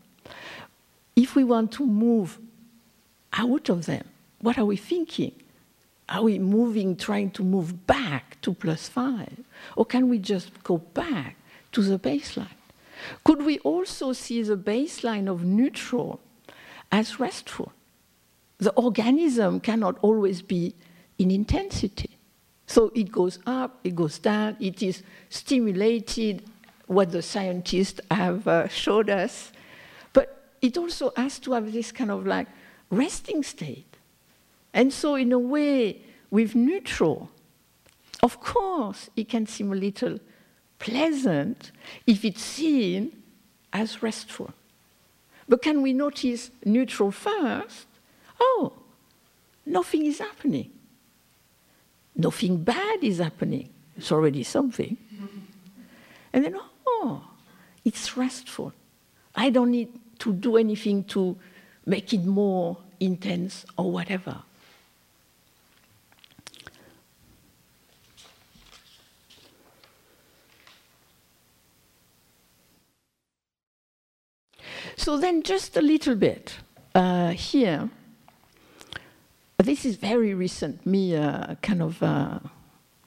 If 1.18 1.36
we 1.36 1.44
want 1.44 1.74
to 1.74 1.86
move 1.86 2.40
out 3.34 3.68
of 3.68 3.86
them, 3.86 4.06
what 4.40 4.58
are 4.58 4.64
we 4.64 4.78
thinking? 4.78 5.34
Are 6.08 6.24
we 6.24 6.40
moving, 6.40 6.96
trying 6.96 7.32
to 7.32 7.44
move 7.44 7.86
back 7.86 8.40
to 8.42 8.54
plus 8.54 8.88
five? 8.88 9.44
Or 9.76 9.86
can 9.86 10.08
we 10.08 10.18
just 10.18 10.64
go 10.64 10.78
back 10.78 11.36
to 11.74 11.82
the 11.82 12.00
baseline? 12.00 12.48
Could 13.24 13.44
we 13.44 13.60
also 13.60 14.14
see 14.14 14.42
the 14.42 14.58
baseline 14.58 15.28
of 15.28 15.44
neutral 15.44 16.20
as 16.92 17.20
restful? 17.20 17.72
The 18.58 18.72
organism 18.74 19.60
cannot 19.60 19.98
always 20.02 20.42
be 20.42 20.76
in 21.18 21.32
intensity. 21.32 22.18
So 22.66 22.92
it 22.94 23.12
goes 23.12 23.40
up, 23.46 23.80
it 23.84 23.96
goes 23.96 24.20
down, 24.20 24.58
it 24.60 24.84
is 24.84 25.02
stimulated, 25.30 26.44
what 26.90 27.12
the 27.12 27.22
scientists 27.22 28.02
have 28.10 28.48
uh, 28.48 28.68
showed 28.68 29.10
us. 29.10 29.52
But 30.12 30.50
it 30.62 30.78
also 30.78 31.14
has 31.16 31.40
to 31.40 31.54
have 31.54 31.72
this 31.72 31.92
kind 31.92 32.12
of 32.12 32.26
like 32.26 32.48
resting 32.90 33.44
state. 33.44 33.98
And 34.74 34.92
so, 34.92 35.16
in 35.16 35.32
a 35.32 35.40
way, 35.40 36.02
with 36.30 36.56
neutral, 36.56 37.30
of 38.22 38.40
course, 38.40 39.10
it 39.16 39.30
can 39.30 39.48
seem 39.48 39.72
a 39.72 39.76
little 39.76 40.20
pleasant 40.80 41.72
if 42.08 42.26
it's 42.26 42.42
seen 42.42 43.12
as 43.72 44.02
restful. 44.02 44.52
But 45.48 45.62
can 45.62 45.82
we 45.82 45.94
notice 45.94 46.52
neutral 46.66 47.12
first? 47.12 47.88
Oh, 48.40 48.74
nothing 49.66 50.06
is 50.06 50.20
happening. 50.20 50.72
Nothing 52.16 52.64
bad 52.64 53.04
is 53.04 53.18
happening. 53.20 53.70
It's 53.98 54.12
already 54.12 54.44
something. 54.44 54.98
And 56.32 56.46
then, 56.46 56.56
oh, 56.86 57.24
it's 57.84 58.16
restful. 58.16 58.72
I 59.36 59.50
don't 59.50 59.72
need 59.72 59.90
to 60.20 60.32
do 60.32 60.58
anything 60.58 61.04
to 61.06 61.36
make 61.88 62.14
it 62.14 62.24
more 62.24 62.78
intense 63.00 63.66
or 63.78 63.92
whatever. 63.92 64.44
So 75.00 75.18
then, 75.18 75.44
just 75.44 75.78
a 75.78 75.82
little 75.82 76.16
bit 76.16 76.58
uh, 76.94 77.30
here. 77.30 77.90
This 79.58 79.86
is 79.86 79.96
very 79.96 80.34
recent, 80.34 80.86
me 80.86 81.16
uh, 81.16 81.56
kind 81.62 81.82
of 81.82 82.04
uh, 82.04 82.40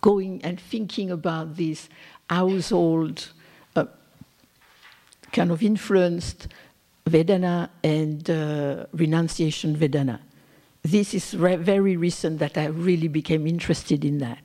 going 0.00 0.40
and 0.42 0.58
thinking 0.58 1.10
about 1.10 1.56
this 1.56 1.90
household 2.30 3.28
uh, 3.76 3.84
kind 5.32 5.50
of 5.50 5.62
influenced 5.62 6.48
Vedana 7.04 7.68
and 7.84 8.30
uh, 8.30 8.86
renunciation 8.94 9.76
Vedana. 9.76 10.20
This 10.80 11.12
is 11.12 11.32
very 11.34 11.98
recent 11.98 12.38
that 12.38 12.56
I 12.56 12.68
really 12.68 13.08
became 13.08 13.46
interested 13.46 14.02
in 14.02 14.16
that. 14.16 14.38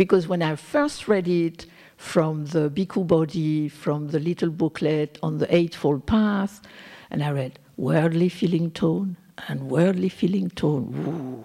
Because 0.00 0.26
when 0.26 0.40
I 0.40 0.56
first 0.56 1.08
read 1.08 1.28
it 1.28 1.66
from 1.98 2.46
the 2.46 2.70
Bhikkhu 2.70 3.06
Bodhi, 3.06 3.68
from 3.68 4.08
the 4.08 4.18
little 4.18 4.48
booklet 4.48 5.18
on 5.22 5.36
the 5.36 5.54
Eightfold 5.54 6.06
Path, 6.06 6.62
and 7.10 7.22
I 7.22 7.30
read 7.32 7.58
worldly 7.76 8.30
feeling 8.30 8.70
tone, 8.70 9.18
and 9.46 9.68
worldly 9.68 10.08
feeling 10.08 10.48
tone, 10.48 10.94
ooh, 11.06 11.44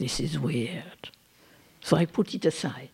this 0.00 0.18
is 0.18 0.36
weird. 0.36 1.10
So 1.80 1.96
I 1.96 2.06
put 2.06 2.34
it 2.34 2.44
aside. 2.44 2.88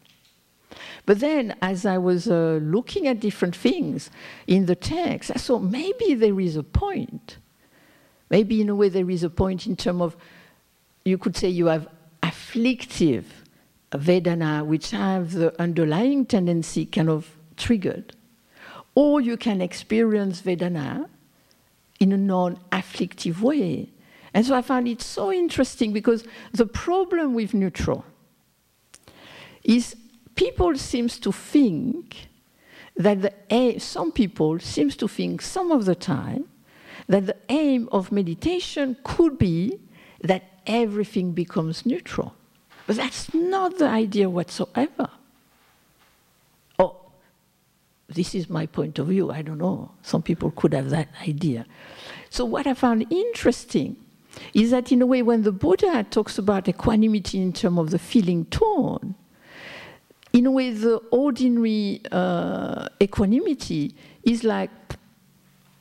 But 1.07 1.21
then, 1.21 1.57
as 1.63 1.87
I 1.87 1.97
was 1.97 2.29
uh, 2.29 2.61
looking 2.63 3.07
at 3.07 3.19
different 3.19 3.57
things 3.57 4.11
in 4.47 4.67
the 4.67 4.77
text, 4.77 5.31
I 5.35 5.39
saw 5.39 5.59
maybe 5.59 6.13
there 6.17 6.39
is 6.39 6.55
a 6.55 6.63
point. 6.63 7.39
Maybe, 8.29 8.61
in 8.61 8.69
a 8.69 8.75
way, 8.75 8.91
there 8.91 9.09
is 9.09 9.25
a 9.25 9.31
point 9.31 9.67
in 9.67 9.75
terms 9.75 10.03
of, 10.03 10.17
you 11.07 11.17
could 11.17 11.35
say 11.35 11.49
you 11.49 11.65
have 11.65 11.89
afflictive 12.23 13.38
Vedana, 13.93 14.65
which 14.65 14.91
have 14.91 15.33
the 15.33 15.59
underlying 15.61 16.27
tendency 16.27 16.85
kind 16.85 17.09
of 17.09 17.37
triggered. 17.57 18.15
Or 18.95 19.21
you 19.21 19.37
can 19.37 19.61
experience 19.61 20.43
Vedana 20.43 21.09
in 22.01 22.13
a 22.13 22.17
non 22.17 22.59
afflictive 22.73 23.43
way. 23.43 23.91
And 24.35 24.45
so 24.45 24.55
I 24.55 24.63
found 24.63 24.89
it 24.89 25.01
so 25.01 25.33
interesting 25.33 25.93
because 25.93 26.25
the 26.53 26.67
problem 26.67 27.35
with 27.35 27.55
neutral 27.55 28.05
is 29.65 29.97
people 30.35 30.77
seems 30.77 31.19
to 31.21 31.33
think 31.33 32.29
that 32.97 33.23
the 33.23 33.33
aim, 33.51 33.79
some 33.79 34.13
people 34.13 34.59
seems 34.59 34.97
to 34.97 35.09
think 35.09 35.41
some 35.41 35.73
of 35.73 35.85
the 35.85 35.95
time 35.95 36.49
that 37.07 37.27
the 37.27 37.37
aim 37.49 37.89
of 37.91 38.13
meditation 38.13 38.97
could 39.03 39.39
be 39.39 39.79
that 40.21 40.43
everything 40.67 41.33
becomes 41.33 41.87
neutral. 41.87 42.35
But 42.89 42.97
that's 42.97 43.35
not 43.35 43.77
the 43.77 43.87
idea 43.87 44.31
whatsoever. 44.31 45.11
Oh, 46.79 46.97
this 48.09 48.35
is 48.35 48.49
my 48.49 48.65
point 48.65 48.99
of 48.99 49.09
view. 49.09 49.31
I 49.31 49.43
don't 49.43 49.59
know. 49.59 49.91
Some 50.01 50.23
people 50.23 50.51
could 50.53 50.73
have 50.73 50.89
that 50.89 51.09
idea. 51.21 51.67
So, 52.31 52.47
what 52.47 52.67
I 52.67 52.73
found 52.73 53.05
interesting 53.13 53.97
is 54.55 54.71
that, 54.71 54.91
in 54.91 55.03
a 55.03 55.07
way, 55.07 55.21
when 55.21 55.43
the 55.43 55.53
Buddha 55.53 56.07
talks 56.11 56.39
about 56.39 56.67
equanimity 56.67 57.43
in 57.43 57.53
terms 57.53 57.79
of 57.79 57.91
the 57.91 57.99
feeling 57.99 58.47
tone, 58.47 59.15
in 60.33 60.47
a 60.47 60.51
way, 60.51 60.71
the 60.71 60.97
ordinary 61.11 62.01
uh, 62.11 62.89
equanimity 63.03 63.95
is 64.23 64.45
like, 64.45 64.71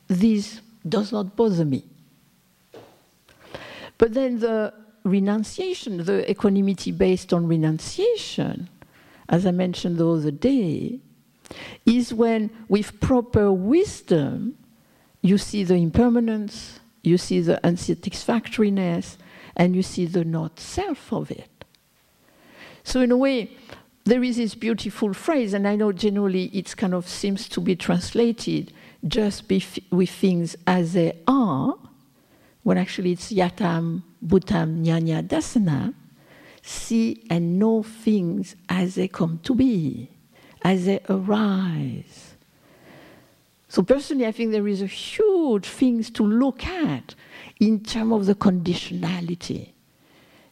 this 0.08 0.60
does 0.86 1.10
not 1.10 1.36
bother 1.36 1.64
me. 1.64 1.84
But 3.96 4.12
then 4.12 4.40
the 4.40 4.74
renunciation, 5.04 6.04
the 6.04 6.30
equanimity 6.30 6.92
based 6.92 7.32
on 7.32 7.46
renunciation, 7.46 8.68
as 9.28 9.46
I 9.46 9.50
mentioned 9.50 9.98
the 9.98 10.08
other 10.08 10.30
day, 10.30 11.00
is 11.86 12.12
when, 12.12 12.50
with 12.68 13.00
proper 13.00 13.52
wisdom, 13.52 14.56
you 15.22 15.38
see 15.38 15.64
the 15.64 15.74
impermanence, 15.74 16.80
you 17.02 17.18
see 17.18 17.40
the 17.40 17.60
unsatisfactoriness, 17.64 19.16
and 19.56 19.74
you 19.74 19.82
see 19.82 20.06
the 20.06 20.24
not 20.24 20.60
self 20.60 21.12
of 21.12 21.30
it. 21.30 21.64
So, 22.84 23.00
in 23.00 23.10
a 23.10 23.16
way, 23.16 23.50
there 24.04 24.22
is 24.22 24.36
this 24.36 24.54
beautiful 24.54 25.12
phrase, 25.12 25.52
and 25.52 25.68
I 25.68 25.76
know 25.76 25.92
generally 25.92 26.46
it 26.46 26.74
kind 26.76 26.94
of 26.94 27.06
seems 27.06 27.48
to 27.50 27.60
be 27.60 27.76
translated 27.76 28.72
just 29.06 29.44
with 29.90 30.10
things 30.10 30.56
as 30.66 30.94
they 30.94 31.18
are, 31.26 31.76
when 32.62 32.78
actually 32.78 33.12
it's 33.12 33.32
yatam, 33.32 34.02
bhutam, 34.24 34.84
nyanya, 34.84 35.22
dasana, 35.26 35.94
see 36.62 37.24
and 37.30 37.58
know 37.58 37.82
things 37.82 38.56
as 38.68 38.94
they 38.94 39.08
come 39.08 39.40
to 39.42 39.54
be, 39.54 40.10
as 40.62 40.86
they 40.86 41.00
arise. 41.08 42.36
So 43.68 43.82
personally, 43.82 44.26
I 44.26 44.32
think 44.32 44.52
there 44.52 44.66
is 44.66 44.82
a 44.82 44.86
huge 44.86 45.66
things 45.66 46.10
to 46.10 46.22
look 46.24 46.64
at 46.64 47.14
in 47.60 47.80
terms 47.80 48.12
of 48.12 48.26
the 48.26 48.34
conditionality, 48.34 49.72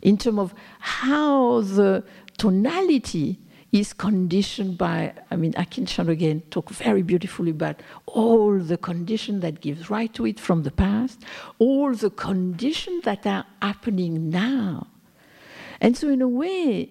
in 0.02 0.18
terms 0.18 0.38
of 0.38 0.54
how 0.78 1.62
the 1.62 2.04
tonality 2.36 3.38
is 3.81 3.93
conditioned 3.93 4.79
by, 4.79 5.12
I 5.31 5.37
mean, 5.37 5.55
Akin 5.57 5.87
again 6.09 6.43
talk 6.51 6.70
very 6.70 7.03
beautifully 7.03 7.51
about 7.51 7.81
all 8.07 8.59
the 8.59 8.77
conditions 8.77 9.43
that 9.43 9.61
gives 9.61 9.91
right 9.91 10.12
to 10.14 10.27
it 10.27 10.39
from 10.41 10.62
the 10.62 10.70
past, 10.70 11.22
all 11.59 11.93
the 11.95 12.11
conditions 12.11 13.05
that 13.05 13.27
are 13.27 13.45
happening 13.62 14.31
now 14.31 14.87
And 15.81 15.97
so, 15.97 16.09
in 16.09 16.22
a 16.22 16.29
way, 16.29 16.91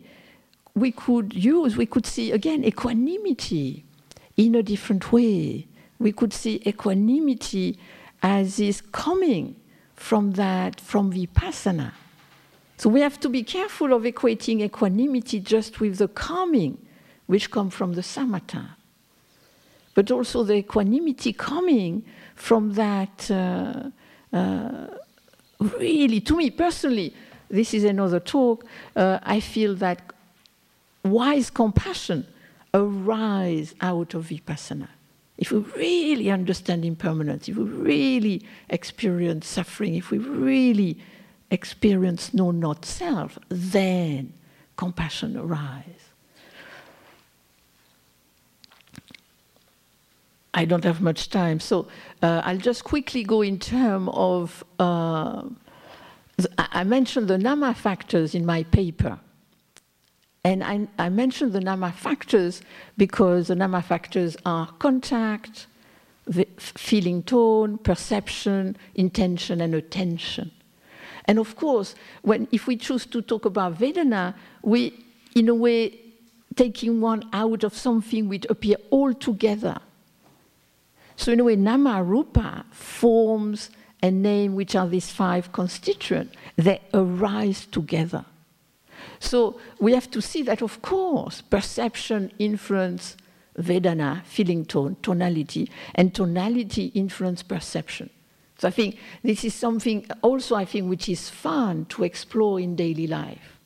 we 0.74 0.92
could 0.92 1.34
use, 1.34 1.78
we 1.78 1.86
could 1.86 2.06
see 2.06 2.32
again 2.32 2.64
equanimity 2.64 3.86
in 4.38 4.56
a 4.56 4.64
different 4.64 5.12
way. 5.12 5.68
We 6.00 6.12
could 6.12 6.34
see 6.34 6.62
equanimity 6.66 7.80
as 8.22 8.60
is 8.60 8.82
coming 8.82 9.56
from 9.96 10.34
that, 10.34 10.82
from 10.82 11.14
vipassana. 11.14 11.94
So 12.78 12.90
we 12.90 13.02
have 13.02 13.20
to 13.22 13.30
be 13.30 13.44
careful 13.44 13.94
of 13.94 14.04
equating 14.04 14.62
equanimity 14.62 15.40
just 15.40 15.80
with 15.80 15.98
the 15.98 16.08
calming, 16.08 16.78
which 17.28 17.50
come 17.50 17.70
from 17.70 17.94
the 17.94 18.02
samatha, 18.02 18.70
but 19.94 20.12
also 20.12 20.44
the 20.44 20.56
equanimity 20.56 21.34
coming 21.34 22.04
from 22.36 22.74
that. 22.74 23.32
Uh, 23.32 23.90
uh, 24.36 24.88
really, 25.60 26.20
to 26.20 26.36
me 26.36 26.50
personally, 26.50 27.14
this 27.50 27.74
is 27.74 27.86
another 27.86 28.20
talk. 28.20 28.66
Uh, 28.96 29.20
I 29.24 29.40
feel 29.40 29.76
that 29.76 30.02
wise 31.04 31.50
compassion 31.50 32.28
arise 32.74 33.74
out 33.80 34.14
of 34.14 34.28
vipassana. 34.28 34.90
If 35.38 35.52
we 35.52 35.60
really 35.60 36.30
understand 36.30 36.84
impermanence, 36.84 37.48
if 37.48 37.56
we 37.58 37.64
really 37.64 38.46
experience 38.70 39.48
suffering, 39.48 39.96
if 39.96 40.12
we 40.12 40.18
really 40.18 40.98
experience 41.52 42.34
no 42.34 42.52
not 42.52 42.86
self, 42.86 43.38
then 43.50 44.34
compassion 44.78 45.38
arises. 45.38 46.02
I 50.54 50.64
don't 50.64 50.86
have 50.86 51.02
much 51.02 51.30
time, 51.30 51.60
so 51.60 51.88
uh, 52.22 52.42
I'll 52.46 52.58
just 52.58 52.84
quickly 52.86 53.24
go 53.24 53.42
in 53.42 53.60
terms 53.60 54.10
of. 54.14 54.64
Uh, 54.80 55.44
I 56.58 56.84
mentioned 56.84 57.30
the 57.30 57.38
Nama 57.38 57.74
factors 57.74 58.36
in 58.36 58.46
my 58.46 58.64
paper. 58.64 59.20
And 60.46 60.64
I, 60.64 60.88
I, 61.00 61.10
mentioned 61.10 61.54
the 61.54 61.60
NAMA 61.60 61.94
factors 61.94 62.62
because 62.98 63.48
the 63.48 63.56
NAMA 63.56 63.82
factors 63.82 64.38
are 64.46 64.68
contact, 64.78 65.66
feeling 66.58 67.24
tone, 67.24 67.80
perception, 67.80 68.78
intention, 68.94 69.60
and 69.60 69.74
attention. 69.74 70.52
And 71.26 71.40
of 71.40 71.56
course, 71.56 71.96
when, 72.22 72.48
if 72.52 72.68
we 72.68 72.78
choose 72.78 73.06
to 73.08 73.22
talk 73.22 73.46
about 73.46 73.78
Vedana, 73.78 74.36
we, 74.62 74.94
in 75.36 75.50
a 75.50 75.56
way, 75.56 76.00
taking 76.56 77.02
one 77.02 77.28
out 77.34 77.64
of 77.64 77.76
something 77.76 78.30
which 78.30 78.46
appear 78.50 78.78
all 78.90 79.14
together. 79.14 79.78
So 81.18 81.32
in 81.32 81.40
a 81.40 81.44
way, 81.44 81.56
Nama 81.56 82.04
Rupa 82.04 82.66
forms 82.72 83.70
a 84.04 84.12
name 84.12 84.56
which 84.56 84.76
are 84.76 84.88
these 84.88 85.10
five 85.10 85.52
constituents. 85.52 86.36
They 86.56 86.80
arise 86.94 87.66
together. 87.66 88.26
So 89.20 89.60
we 89.80 89.94
have 89.94 90.12
to 90.12 90.22
see 90.22 90.44
that, 90.44 90.62
of 90.62 90.82
course, 90.82 91.42
perception 91.42 92.32
influence 92.38 93.18
Vedana, 93.58 94.24
feeling 94.26 94.66
tone, 94.66 94.98
tonality, 95.02 95.72
and 95.96 96.14
tonality 96.14 96.92
influence 96.94 97.42
perception. 97.42 98.10
So 98.58 98.68
I 98.68 98.72
think 98.72 98.98
this 99.22 99.44
is 99.44 99.54
something 99.54 100.06
also 100.22 100.56
I 100.56 100.66
think 100.66 100.90
which 100.90 101.10
is 101.10 101.30
fun 101.30 101.86
to 101.86 102.04
explore 102.04 102.60
in 102.60 102.76
daily 102.76 103.08
life. 103.08 103.60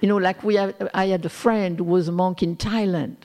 You 0.00 0.08
know, 0.08 0.18
like 0.18 0.44
we 0.44 0.56
have, 0.56 0.74
I 0.92 1.06
had 1.06 1.24
a 1.24 1.30
friend 1.30 1.78
who 1.78 1.84
was 1.84 2.06
a 2.06 2.12
monk 2.12 2.42
in 2.42 2.56
Thailand, 2.56 3.16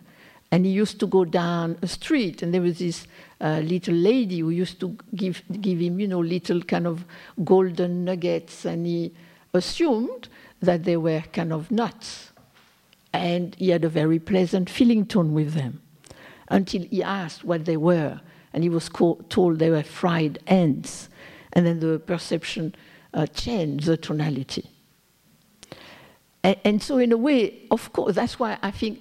and 0.51 0.65
he 0.65 0.71
used 0.71 0.99
to 1.01 1.07
go 1.07 1.25
down 1.25 1.77
a 1.81 1.87
street, 1.87 2.41
and 2.41 2.53
there 2.53 2.61
was 2.61 2.79
this 2.79 3.07
uh, 3.41 3.59
little 3.63 3.93
lady 3.93 4.39
who 4.39 4.51
used 4.51 4.79
to 4.79 4.97
give 5.13 5.43
give 5.59 5.79
him, 5.79 5.99
you 5.99 6.07
know, 6.07 6.19
little 6.19 6.61
kind 6.61 6.87
of 6.87 7.03
golden 7.43 8.05
nuggets, 8.05 8.65
and 8.65 8.85
he 8.85 9.13
assumed 9.53 10.29
that 10.61 10.85
they 10.85 10.95
were 10.95 11.21
kind 11.33 11.51
of 11.51 11.71
nuts. 11.71 12.31
And 13.13 13.55
he 13.55 13.69
had 13.69 13.83
a 13.83 13.89
very 13.89 14.19
pleasant 14.19 14.69
feeling 14.69 15.05
tone 15.05 15.33
with 15.33 15.53
them 15.53 15.81
until 16.47 16.83
he 16.83 17.03
asked 17.03 17.43
what 17.43 17.65
they 17.65 17.75
were. 17.75 18.21
And 18.53 18.63
he 18.63 18.69
was 18.69 18.89
told 19.29 19.59
they 19.59 19.69
were 19.69 19.83
fried 19.83 20.39
ants. 20.47 21.09
And 21.53 21.65
then 21.65 21.79
the 21.79 21.99
perception 21.99 22.75
uh, 23.13 23.27
changed 23.27 23.85
the 23.85 23.97
tonality. 23.97 24.69
And, 26.43 26.57
and 26.63 26.83
so, 26.83 26.97
in 26.97 27.11
a 27.11 27.17
way, 27.17 27.63
of 27.71 27.91
course, 27.93 28.15
that's 28.15 28.39
why 28.39 28.57
I 28.61 28.71
think 28.71 28.99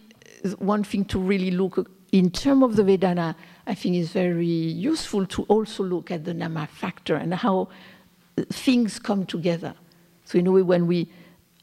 one 0.58 0.84
thing 0.84 1.04
to 1.06 1.18
really 1.18 1.50
look 1.50 1.90
in 2.12 2.30
terms 2.30 2.64
of 2.64 2.76
the 2.76 2.82
Vedana, 2.82 3.34
I 3.66 3.74
think 3.74 3.94
is 3.96 4.10
very 4.10 4.46
useful 4.46 5.26
to 5.26 5.44
also 5.44 5.84
look 5.84 6.10
at 6.10 6.24
the 6.24 6.34
Nama 6.34 6.66
factor 6.66 7.14
and 7.14 7.32
how 7.34 7.68
things 8.50 8.98
come 8.98 9.26
together. 9.26 9.74
So, 10.24 10.38
in 10.38 10.46
a 10.46 10.52
way, 10.52 10.62
when 10.62 10.86
we 10.86 11.08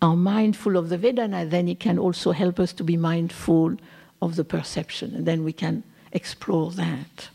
are 0.01 0.15
mindful 0.15 0.77
of 0.77 0.89
the 0.89 0.97
Vedana, 0.97 1.49
then 1.49 1.67
it 1.67 1.79
can 1.79 1.99
also 1.99 2.31
help 2.31 2.59
us 2.59 2.71
to 2.73 2.83
be 2.83 2.97
mindful 2.97 3.75
of 4.21 4.35
the 4.35 4.43
perception, 4.43 5.15
and 5.15 5.25
then 5.25 5.43
we 5.43 5.53
can 5.53 5.83
explore 6.11 6.71
that. 6.71 7.29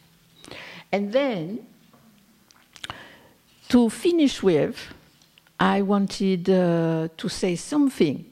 And 0.93 1.11
then, 1.11 1.67
to 3.71 3.89
finish 3.89 4.43
with, 4.43 4.77
I 5.59 5.81
wanted 5.81 6.51
uh, 6.51 7.09
to 7.17 7.29
say 7.29 7.57
something 7.57 8.31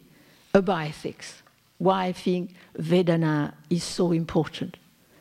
about 0.53 0.83
ethics, 0.83 1.43
why 1.79 2.07
I 2.07 2.13
think 2.13 2.55
Vedana 2.79 3.55
is 3.71 3.83
so 3.83 4.13
important. 4.13 4.77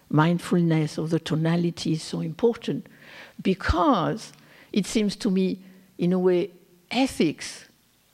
Mindfulness 0.10 0.98
of 0.98 1.12
the 1.12 1.20
tonality 1.20 1.94
is 1.94 2.04
so 2.04 2.20
important 2.20 2.88
because 3.42 4.34
it 4.74 4.86
seems 4.86 5.16
to 5.18 5.32
me, 5.32 5.60
in 5.98 6.12
a 6.12 6.20
way, 6.20 6.52
ethics 6.92 7.66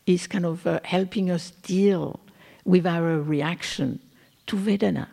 is 0.05 0.27
kind 0.27 0.45
of 0.45 0.67
uh, 0.67 0.79
helping 0.83 1.31
us 1.31 1.51
deal 1.63 2.19
with 2.63 2.85
our 2.85 3.19
reaction 3.19 3.99
to 4.45 4.55
Vedana. 4.55 5.07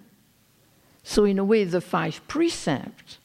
So, 1.02 1.24
in 1.24 1.38
a 1.38 1.44
way, 1.44 1.64
the 1.64 1.80
five 1.80 2.20
precepts 2.28 3.18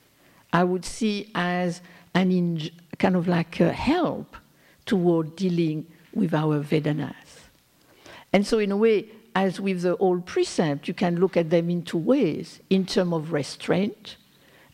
I 0.57 0.63
would 0.63 0.85
see 0.85 1.29
as 1.35 1.81
an 2.15 2.31
in, 2.31 2.71
kind 2.97 3.15
of 3.15 3.27
like 3.27 3.59
a 3.59 3.71
help 3.71 4.35
toward 4.87 5.35
dealing 5.35 5.85
with 6.15 6.33
our 6.33 6.63
Vedanas. 6.63 7.29
And 8.33 8.43
so, 8.43 8.57
in 8.57 8.71
a 8.71 8.77
way, 8.77 9.07
as 9.35 9.61
with 9.61 9.83
the 9.83 9.95
old 9.97 10.25
precept, 10.25 10.87
you 10.87 10.95
can 10.95 11.19
look 11.19 11.37
at 11.37 11.51
them 11.51 11.69
in 11.69 11.83
two 11.83 11.99
ways 11.99 12.59
in 12.71 12.87
terms 12.87 13.13
of 13.13 13.33
restraint 13.33 14.17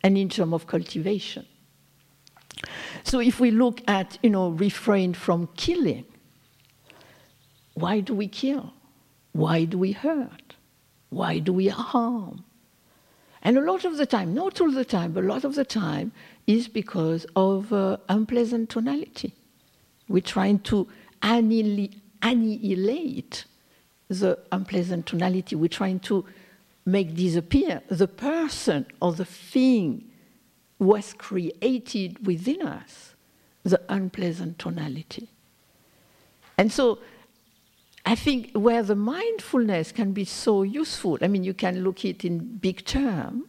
and 0.02 0.18
in 0.18 0.30
terms 0.30 0.54
of 0.54 0.68
cultivation. 0.68 1.46
So, 3.04 3.20
if 3.20 3.42
we 3.42 3.52
look 3.52 3.82
at, 3.86 4.18
you 4.24 4.30
know, 4.30 4.52
refrain 4.52 5.14
from 5.14 5.50
killing, 5.58 6.06
why 7.74 8.00
do 8.00 8.14
we 8.14 8.30
kill? 8.30 8.72
Why 9.34 9.66
do 9.66 9.78
we 9.78 9.92
hurt? 9.92 10.56
Why 11.10 11.40
do 11.40 11.52
we 11.52 11.68
harm? 11.68 12.46
And 13.44 13.58
a 13.58 13.62
lot 13.62 13.84
of 13.84 13.98
the 13.98 14.06
time, 14.06 14.34
not 14.34 14.62
all 14.62 14.72
the 14.72 14.86
time, 14.86 15.12
but 15.12 15.26
a 15.26 15.28
lot 15.28 15.44
of 15.44 15.56
the 15.56 15.66
time, 15.66 16.14
is 16.48 16.70
because 16.70 17.26
of 17.36 17.74
uh, 17.74 17.98
unpleasant 18.08 18.70
tonality. 18.70 19.34
We're 20.08 20.22
trying 20.22 20.60
to 20.60 20.88
annihilate 21.22 21.86
the 24.08 24.40
unpleasant 24.52 25.06
tonality. 25.06 25.56
We're 25.58 25.68
trying 25.68 26.00
to 26.02 26.26
make 26.86 27.16
disappear 27.16 27.82
the 27.90 28.08
person 28.08 28.86
or 29.02 29.14
the 29.14 29.26
thing 29.26 30.10
was 30.80 31.14
created 31.14 32.26
within 32.26 32.62
us, 32.62 33.16
the 33.64 33.82
unpleasant 33.90 34.60
tonality. 34.60 35.30
And 36.58 36.72
so 36.72 37.00
I 38.06 38.16
think 38.16 38.52
where 38.54 38.84
the 38.84 38.96
mindfulness 38.96 39.92
can 39.92 40.12
be 40.12 40.26
so 40.26 40.64
useful, 40.64 41.18
I 41.22 41.28
mean, 41.28 41.44
you 41.44 41.54
can 41.54 41.84
look 41.84 42.04
it 42.04 42.26
in 42.26 42.58
big 42.58 42.84
term, 42.86 43.48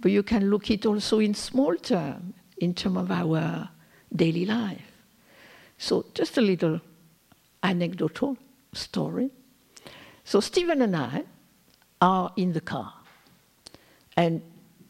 but 0.00 0.12
you 0.12 0.22
can 0.22 0.50
look 0.50 0.70
it 0.70 0.86
also 0.86 1.18
in 1.18 1.34
small 1.34 1.74
term, 1.76 2.34
in 2.58 2.74
terms 2.74 2.98
of 2.98 3.10
our 3.10 3.70
daily 4.14 4.46
life. 4.46 4.92
So 5.78 6.06
just 6.14 6.38
a 6.38 6.40
little 6.40 6.80
anecdotal 7.62 8.36
story. 8.72 9.30
So 10.24 10.38
Stephen 10.38 10.80
and 10.82 10.96
I 10.96 11.24
are 12.00 12.32
in 12.36 12.52
the 12.52 12.60
car, 12.60 12.94
and 14.16 14.42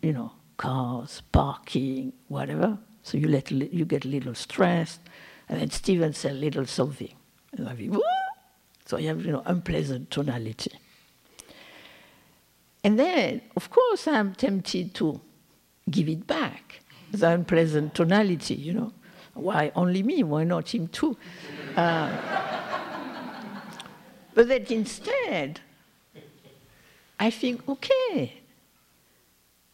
you 0.03 0.13
know, 0.13 0.33
cars, 0.59 1.23
parking, 1.33 2.13
whatever. 2.29 2.77
So 3.03 3.17
you, 3.17 3.29
let, 3.29 3.51
you 3.51 3.85
get 3.85 4.05
a 4.05 4.09
little 4.09 4.35
stressed, 4.35 5.01
and 5.49 5.61
then 5.61 5.71
Stephen 5.71 6.13
says 6.13 6.33
a 6.33 6.35
little 6.35 6.67
something. 6.67 7.15
And 7.57 7.69
I 7.69 7.75
think, 7.75 7.97
so 8.93 8.99
you 8.99 9.09
have, 9.09 9.25
you 9.25 9.33
know, 9.33 9.43
unpleasant 9.47 10.11
tonality. 10.11 10.71
And 12.85 12.99
then, 12.99 13.41
of 13.57 13.71
course, 13.71 14.07
I'm 14.07 14.35
tempted 14.35 14.93
to 14.97 15.19
give 15.91 16.11
it 16.11 16.27
back, 16.27 16.81
the 17.11 17.31
unpleasant 17.31 17.95
tonality, 17.95 18.55
you 18.55 18.75
know. 18.75 18.93
Why 19.33 19.73
only 19.75 20.03
me? 20.03 20.23
Why 20.25 20.45
not 20.45 20.75
him 20.75 20.89
too? 20.89 21.17
Uh, 21.75 22.15
but 24.35 24.49
that 24.49 24.71
instead, 24.71 25.61
I 27.19 27.31
think, 27.31 27.67
okay, 27.67 28.43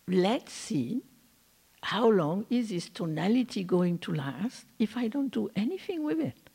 let's 0.06 0.52
see 0.52 1.02
how 1.82 2.08
long 2.08 2.46
is 2.50 2.68
this 2.68 2.88
tonality 2.88 3.64
going 3.64 3.98
to 3.98 4.14
last 4.14 4.66
if 4.78 4.96
I 4.96 5.08
don't 5.08 5.32
do 5.32 5.50
anything 5.56 6.04
with 6.04 6.20
it. 6.20 6.47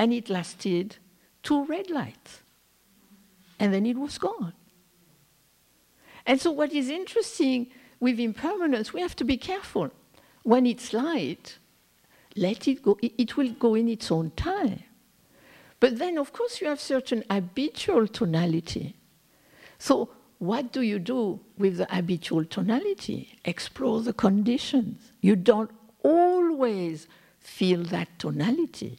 And 0.00 0.14
it 0.14 0.30
lasted 0.30 0.96
two 1.42 1.66
red 1.66 1.90
lights. 1.90 2.40
And 3.58 3.74
then 3.74 3.84
it 3.84 3.98
was 3.98 4.16
gone. 4.16 4.54
And 6.24 6.40
so, 6.40 6.50
what 6.50 6.72
is 6.72 6.88
interesting 6.88 7.66
with 8.00 8.18
impermanence, 8.18 8.94
we 8.94 9.02
have 9.02 9.14
to 9.16 9.24
be 9.24 9.36
careful. 9.36 9.90
When 10.42 10.64
it's 10.64 10.94
light, 10.94 11.58
let 12.34 12.66
it 12.66 12.82
go, 12.82 12.98
it 13.02 13.36
will 13.36 13.50
go 13.50 13.74
in 13.74 13.88
its 13.88 14.10
own 14.10 14.30
time. 14.30 14.84
But 15.80 15.98
then, 15.98 16.16
of 16.16 16.32
course, 16.32 16.62
you 16.62 16.68
have 16.68 16.80
certain 16.80 17.22
habitual 17.30 18.06
tonality. 18.06 18.96
So, 19.78 20.08
what 20.38 20.72
do 20.72 20.80
you 20.80 20.98
do 20.98 21.40
with 21.58 21.76
the 21.76 21.86
habitual 21.90 22.46
tonality? 22.46 23.38
Explore 23.44 24.00
the 24.00 24.14
conditions. 24.14 25.12
You 25.20 25.36
don't 25.36 25.70
always 26.02 27.06
feel 27.38 27.82
that 27.84 28.18
tonality, 28.18 28.98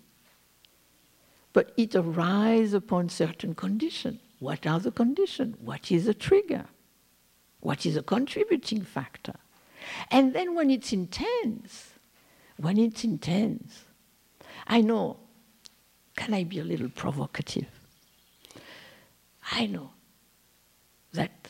but 1.54 1.72
it 1.78 1.96
arises 1.96 2.74
upon 2.74 3.10
certain 3.10 3.56
conditions. 3.56 4.20
What 4.40 4.66
are 4.66 4.80
the 4.80 4.92
conditions? 4.92 5.58
What 5.60 5.92
is 5.92 6.06
the 6.06 6.14
trigger? 6.14 6.66
What 7.60 7.86
is 7.86 7.96
a 7.96 8.04
contributing 8.04 8.82
factor? 8.82 9.36
And 10.10 10.34
then 10.34 10.56
when 10.56 10.70
it's 10.70 10.94
intense, 10.94 11.94
when 12.58 12.78
it's 12.78 13.04
intense, 13.04 13.86
I 14.68 14.82
know, 14.82 15.18
can 16.16 16.34
I 16.34 16.44
be 16.44 16.60
a 16.60 16.64
little 16.64 16.90
provocative? 16.90 17.68
I 19.52 19.66
know 19.66 19.92
that 21.14 21.50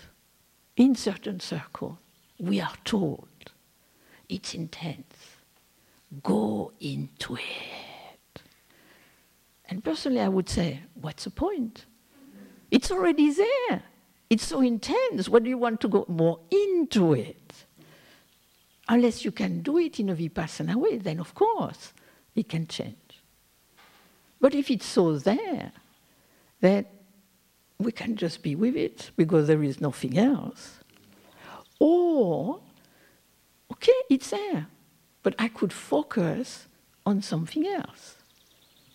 in 0.76 0.96
certain 0.96 1.40
circles 1.40 1.98
we 2.40 2.60
are 2.60 2.74
told 2.84 3.28
it's 4.28 4.54
intense. 4.54 5.38
Go 6.24 6.72
into 6.80 7.36
it. 7.36 7.42
And 9.72 9.82
personally, 9.82 10.20
I 10.20 10.28
would 10.28 10.50
say, 10.50 10.82
what's 10.96 11.24
the 11.24 11.30
point? 11.30 11.86
It's 12.72 12.92
already 12.92 13.32
there. 13.32 13.84
It's 14.30 14.46
so 14.46 14.60
intense. 14.60 15.30
What 15.30 15.44
do 15.44 15.50
you 15.50 15.58
want 15.58 15.80
to 15.82 15.88
go 15.88 16.06
more 16.10 16.40
into 16.52 17.14
it? 17.14 17.54
Unless 18.90 19.24
you 19.24 19.32
can 19.32 19.62
do 19.62 19.78
it 19.78 19.98
in 19.98 20.10
a 20.10 20.16
vipassana 20.16 20.76
way, 20.76 20.98
then 20.98 21.22
of 21.22 21.34
course 21.34 21.94
it 22.36 22.50
can 22.50 22.68
change. 22.68 23.22
But 24.42 24.54
if 24.54 24.70
it's 24.70 24.86
so 24.86 25.18
there, 25.18 25.72
then 26.60 26.86
we 27.78 27.94
can 27.94 28.18
just 28.18 28.44
be 28.44 28.56
with 28.56 28.76
it 28.76 29.12
because 29.16 29.48
there 29.48 29.64
is 29.64 29.80
nothing 29.80 30.18
else. 30.18 30.80
Or, 31.80 32.60
okay, 33.72 34.02
it's 34.10 34.32
there, 34.32 34.68
but 35.24 35.34
I 35.40 35.48
could 35.48 35.72
focus 35.72 36.68
on 37.06 37.22
something 37.22 37.66
else. 37.66 38.21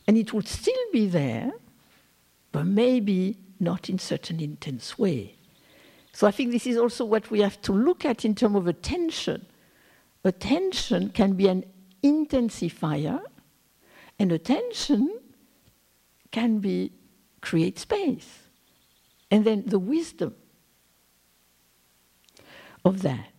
And 0.06 0.16
it 0.16 0.32
would 0.32 0.46
still 0.46 0.74
be 0.92 1.06
there, 1.06 1.52
but 2.52 2.64
maybe 2.64 3.38
not 3.58 3.88
in 3.88 3.98
such 3.98 4.30
an 4.30 4.40
intense 4.40 4.98
way. 4.98 5.34
So 6.12 6.26
I 6.26 6.30
think 6.30 6.52
this 6.52 6.66
is 6.66 6.76
also 6.76 7.04
what 7.04 7.30
we 7.30 7.40
have 7.40 7.60
to 7.62 7.72
look 7.72 8.04
at 8.04 8.24
in 8.24 8.34
terms 8.34 8.56
of 8.56 8.66
attention. 8.66 9.46
Attention 10.24 11.10
can 11.10 11.34
be 11.34 11.48
an 11.48 11.64
intensifier, 12.02 13.20
and 14.18 14.32
attention 14.32 15.18
can 16.30 16.58
be 16.58 16.92
create 17.40 17.78
space. 17.78 18.40
And 19.30 19.44
then 19.44 19.64
the 19.66 19.78
wisdom 19.78 20.34
of 22.84 23.02
that. 23.02 23.32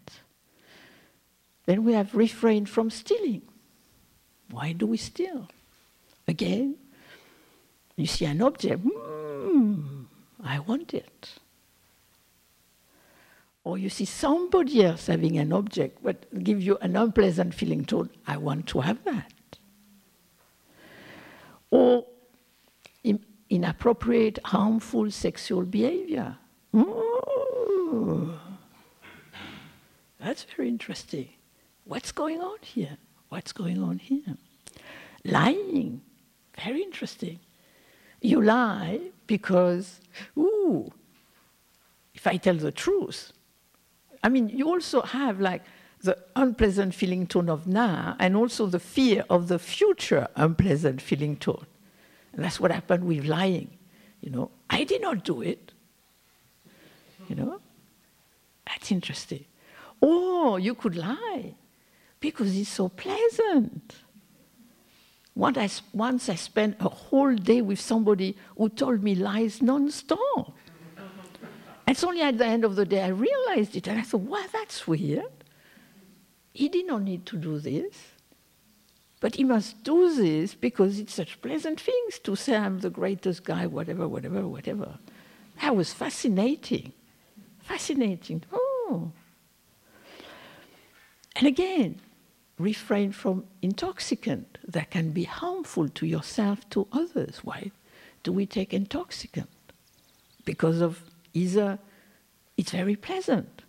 Then 1.66 1.84
we 1.84 1.94
have 1.94 2.14
refrained 2.16 2.70
from 2.70 2.90
stealing. 2.90 3.42
Why 4.50 4.72
do 4.72 4.86
we 4.86 4.98
steal? 4.98 5.50
Again, 6.28 6.76
you 7.96 8.06
see 8.06 8.26
an 8.26 8.42
object, 8.42 8.84
mm, 8.84 10.06
I 10.44 10.60
want 10.60 10.94
it. 10.94 11.30
Or 13.64 13.78
you 13.78 13.90
see 13.90 14.06
somebody 14.06 14.84
else 14.84 15.08
having 15.08 15.38
an 15.38 15.52
object, 15.52 16.00
but 16.04 16.44
give 16.44 16.62
you 16.62 16.78
an 16.82 16.96
unpleasant 16.96 17.54
feeling 17.54 17.86
tone, 17.86 18.10
I 18.26 18.38
want 18.38 18.68
to 18.68 18.82
have 18.82 19.04
that. 19.06 19.34
Or 21.70 22.06
inappropriate, 23.50 24.40
harmful 24.46 25.12
sexual 25.12 25.64
behavior. 25.64 26.38
Ooh. 26.76 28.34
That's 30.20 30.44
very 30.44 30.68
interesting. 30.68 31.30
What's 31.86 32.12
going 32.12 32.42
on 32.42 32.58
here? 32.62 32.98
What's 33.30 33.52
going 33.52 33.82
on 33.82 34.00
here? 34.00 34.38
Lying, 35.24 36.02
very 36.64 36.82
interesting. 36.82 37.40
You 38.22 38.42
lie 38.42 39.00
because, 39.28 40.00
ooh, 40.38 40.92
if 42.14 42.26
I 42.26 42.38
tell 42.38 42.56
the 42.56 42.72
truth, 42.72 43.32
I 44.24 44.30
mean, 44.30 44.50
you 44.50 44.68
also 44.68 45.02
have 45.02 45.40
like 45.40 45.64
the 46.02 46.18
unpleasant 46.36 46.94
feeling 46.94 47.28
tone 47.28 47.50
of 47.50 47.68
now 47.68 48.16
and 48.20 48.36
also 48.36 48.66
the 48.66 48.80
fear 48.80 49.24
of 49.30 49.48
the 49.48 49.60
future 49.60 50.28
unpleasant 50.36 51.02
feeling 51.02 51.38
tone. 51.38 51.66
And 52.34 52.44
that's 52.44 52.60
what 52.60 52.72
happened 52.72 53.06
with 53.06 53.26
lying. 53.26 53.78
You 54.22 54.32
know, 54.32 54.52
I 54.70 54.84
did 54.84 55.02
not 55.02 55.24
do 55.24 55.42
it. 55.42 55.72
You 57.28 57.36
know, 57.36 57.60
that's 58.66 58.92
interesting. 58.92 59.46
Or 60.02 60.60
you 60.60 60.76
could 60.76 60.96
lie 60.96 61.56
because 62.20 62.56
it's 62.58 62.70
so 62.70 62.90
pleasant. 62.90 63.96
Once 65.38 65.58
I, 65.58 65.70
once 65.94 66.30
I 66.30 66.36
spent 66.36 66.78
a 66.80 66.90
whole 66.90 67.36
day 67.36 67.62
with 67.62 67.80
somebody 67.80 68.36
who 68.58 68.70
told 68.70 69.04
me 69.04 69.14
lies 69.14 69.62
non-stop. 69.62 70.18
Uh-huh. 70.18 71.04
It's 71.88 72.04
only 72.04 72.24
at 72.24 72.40
the 72.40 72.46
end 72.46 72.66
of 72.66 72.76
the 72.76 72.86
day 72.86 73.04
I 73.04 73.10
realized 73.10 73.76
it, 73.76 73.88
and 73.88 74.00
I 74.00 74.02
thought, 74.02 74.22
wow, 74.22 74.44
that's 74.52 74.88
weird. 74.88 75.26
He 76.54 76.68
did 76.70 76.88
not 76.88 77.04
need 77.04 77.28
to 77.28 77.38
do 77.38 77.60
this. 77.60 77.96
But 79.20 79.36
he 79.36 79.44
must 79.44 79.84
do 79.84 80.12
this 80.16 80.56
because 80.56 80.98
it's 80.98 81.14
such 81.14 81.40
pleasant 81.40 81.80
things 81.82 82.18
to 82.20 82.36
say 82.36 82.56
I'm 82.56 82.80
the 82.80 82.90
greatest 82.90 83.44
guy, 83.44 83.68
whatever, 83.68 84.08
whatever, 84.08 84.48
whatever. 84.48 84.98
That 85.62 85.76
was 85.76 85.94
fascinating. 85.94 86.94
Fascinating. 87.60 88.42
Oh. 88.52 89.12
And 91.36 91.46
again, 91.46 92.02
refrain 92.58 93.12
from 93.12 93.46
intoxicant 93.62 94.58
that 94.68 94.90
can 94.92 95.12
be 95.12 95.24
harmful 95.24 95.88
to 95.90 96.06
yourself, 96.06 96.68
to 96.72 96.88
others. 96.92 97.40
Why 97.44 97.72
do 98.24 98.32
we 98.32 98.46
take 98.46 98.74
intoxicant? 98.74 99.50
Because 100.46 100.82
of 100.82 101.02
either 101.34 101.80
it's 102.58 102.72
very 102.72 102.96
pleasant. 102.96 103.62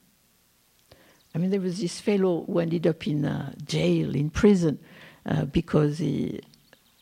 I 1.35 1.39
mean, 1.39 1.51
there 1.51 1.61
was 1.61 1.81
this 1.81 2.01
fellow 2.01 2.45
who 2.47 2.59
ended 2.59 2.87
up 2.87 3.07
in 3.07 3.25
uh, 3.25 3.53
jail, 3.67 4.15
in 4.15 4.31
prison, 4.31 4.79
uh, 5.27 5.45
because 5.45 5.99
he 5.99 6.41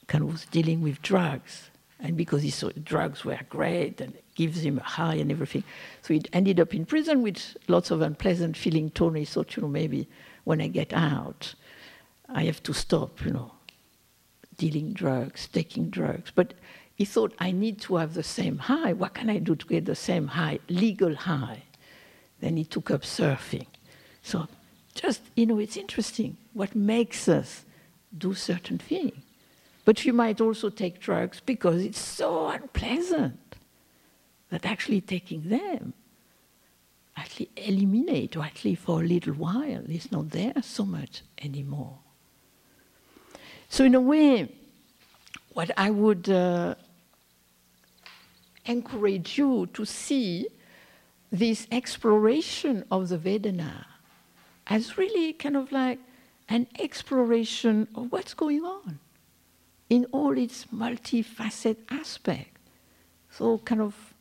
kind 0.09 0.25
of 0.25 0.33
was 0.33 0.47
dealing 0.47 0.83
with 0.83 1.01
drugs 1.03 1.71
and 2.01 2.17
because 2.17 2.43
he 2.43 2.51
saw 2.51 2.71
drugs 2.83 3.25
were 3.25 3.39
great 3.49 4.01
and 4.01 4.13
gives 4.35 4.65
him 4.65 4.79
a 4.79 4.83
high 4.83 5.15
and 5.15 5.31
everything. 5.31 5.65
So 6.03 6.13
he 6.15 6.23
ended 6.33 6.61
up 6.61 6.75
in 6.75 6.85
prison 6.85 7.23
with 7.23 7.57
lots 7.69 7.91
of 7.91 8.03
unpleasant 8.03 8.57
feeling 8.57 8.91
tone. 8.91 9.15
He 9.15 9.25
thought, 9.25 9.57
you 9.57 9.63
know, 9.63 9.69
maybe 9.69 10.09
when 10.45 10.61
I 10.61 10.67
get 10.67 10.93
out, 10.93 11.55
I 12.29 12.45
have 12.45 12.63
to 12.65 12.75
stop, 12.75 13.25
you 13.25 13.33
know, 13.33 13.53
dealing 14.57 14.93
drugs, 14.93 15.49
taking 15.49 15.91
drugs. 15.91 16.33
But 16.35 16.55
he 16.95 17.05
thought, 17.05 17.35
I 17.39 17.53
need 17.53 17.81
to 17.83 17.97
have 17.97 18.15
the 18.15 18.23
same 18.23 18.59
high. 18.59 18.93
What 18.93 19.15
can 19.15 19.31
I 19.31 19.39
do 19.39 19.55
to 19.55 19.67
get 19.67 19.85
the 19.85 19.95
same 19.95 20.29
high, 20.29 20.59
legal 20.69 21.15
high? 21.15 21.63
Then 22.41 22.57
he 22.57 22.65
took 22.65 22.91
up 22.91 23.03
surfing. 23.03 23.67
So 24.23 24.49
just, 24.95 25.23
you 25.35 25.47
know, 25.47 25.59
it's 25.59 25.77
interesting 25.77 26.37
what 26.53 26.75
makes 26.75 27.29
us 27.29 27.65
do 28.17 28.35
certain 28.35 28.79
things. 28.79 29.15
But 29.85 30.05
you 30.05 30.13
might 30.13 30.41
also 30.41 30.69
take 30.69 30.99
drugs 30.99 31.41
because 31.41 31.83
it's 31.85 32.01
so 32.01 32.49
unpleasant 32.49 33.57
that 34.51 34.67
actually 34.67 35.01
taking 35.01 35.49
them 35.49 35.93
actually 37.17 37.51
eliminate, 37.57 38.37
or 38.37 38.45
at 38.45 38.65
least 38.65 38.83
for 38.83 39.03
a 39.03 39.07
little 39.07 39.35
while, 39.35 39.83
it's 39.89 40.13
not 40.13 40.31
there 40.31 40.53
so 40.63 40.85
much 40.85 41.23
anymore. 41.43 41.99
So, 43.69 43.85
in 43.85 43.95
a 43.95 44.01
way, 44.01 44.53
what 45.53 45.71
I 45.77 45.91
would 45.91 46.29
uh, 46.29 46.75
encourage 48.65 49.39
you 49.39 49.67
to 49.75 49.85
see 49.85 50.49
this 51.33 51.67
exploration 51.73 52.85
of 52.91 53.09
the 53.09 53.19
Vedana 53.19 53.87
as 54.67 54.97
really 54.97 55.33
kind 55.33 55.57
of 55.57 55.73
like 55.73 55.99
an 56.49 56.67
exploration 56.79 57.89
of 57.95 58.13
what's 58.13 58.35
going 58.35 58.65
on 58.65 58.99
in 59.89 60.05
all 60.13 60.37
its 60.37 60.67
multifaceted 60.67 61.79
aspect. 61.91 62.57
So, 63.31 63.59
kind 63.59 63.81
of 63.81 64.15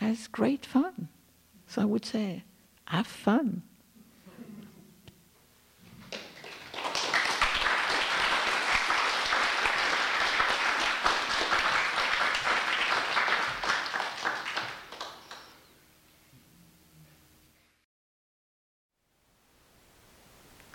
as 0.00 0.26
great 0.26 0.64
fun. 0.64 1.08
So, 1.66 1.82
I 1.82 1.84
would 1.84 2.04
say, 2.04 2.44
have 2.86 3.06
fun. 3.06 3.62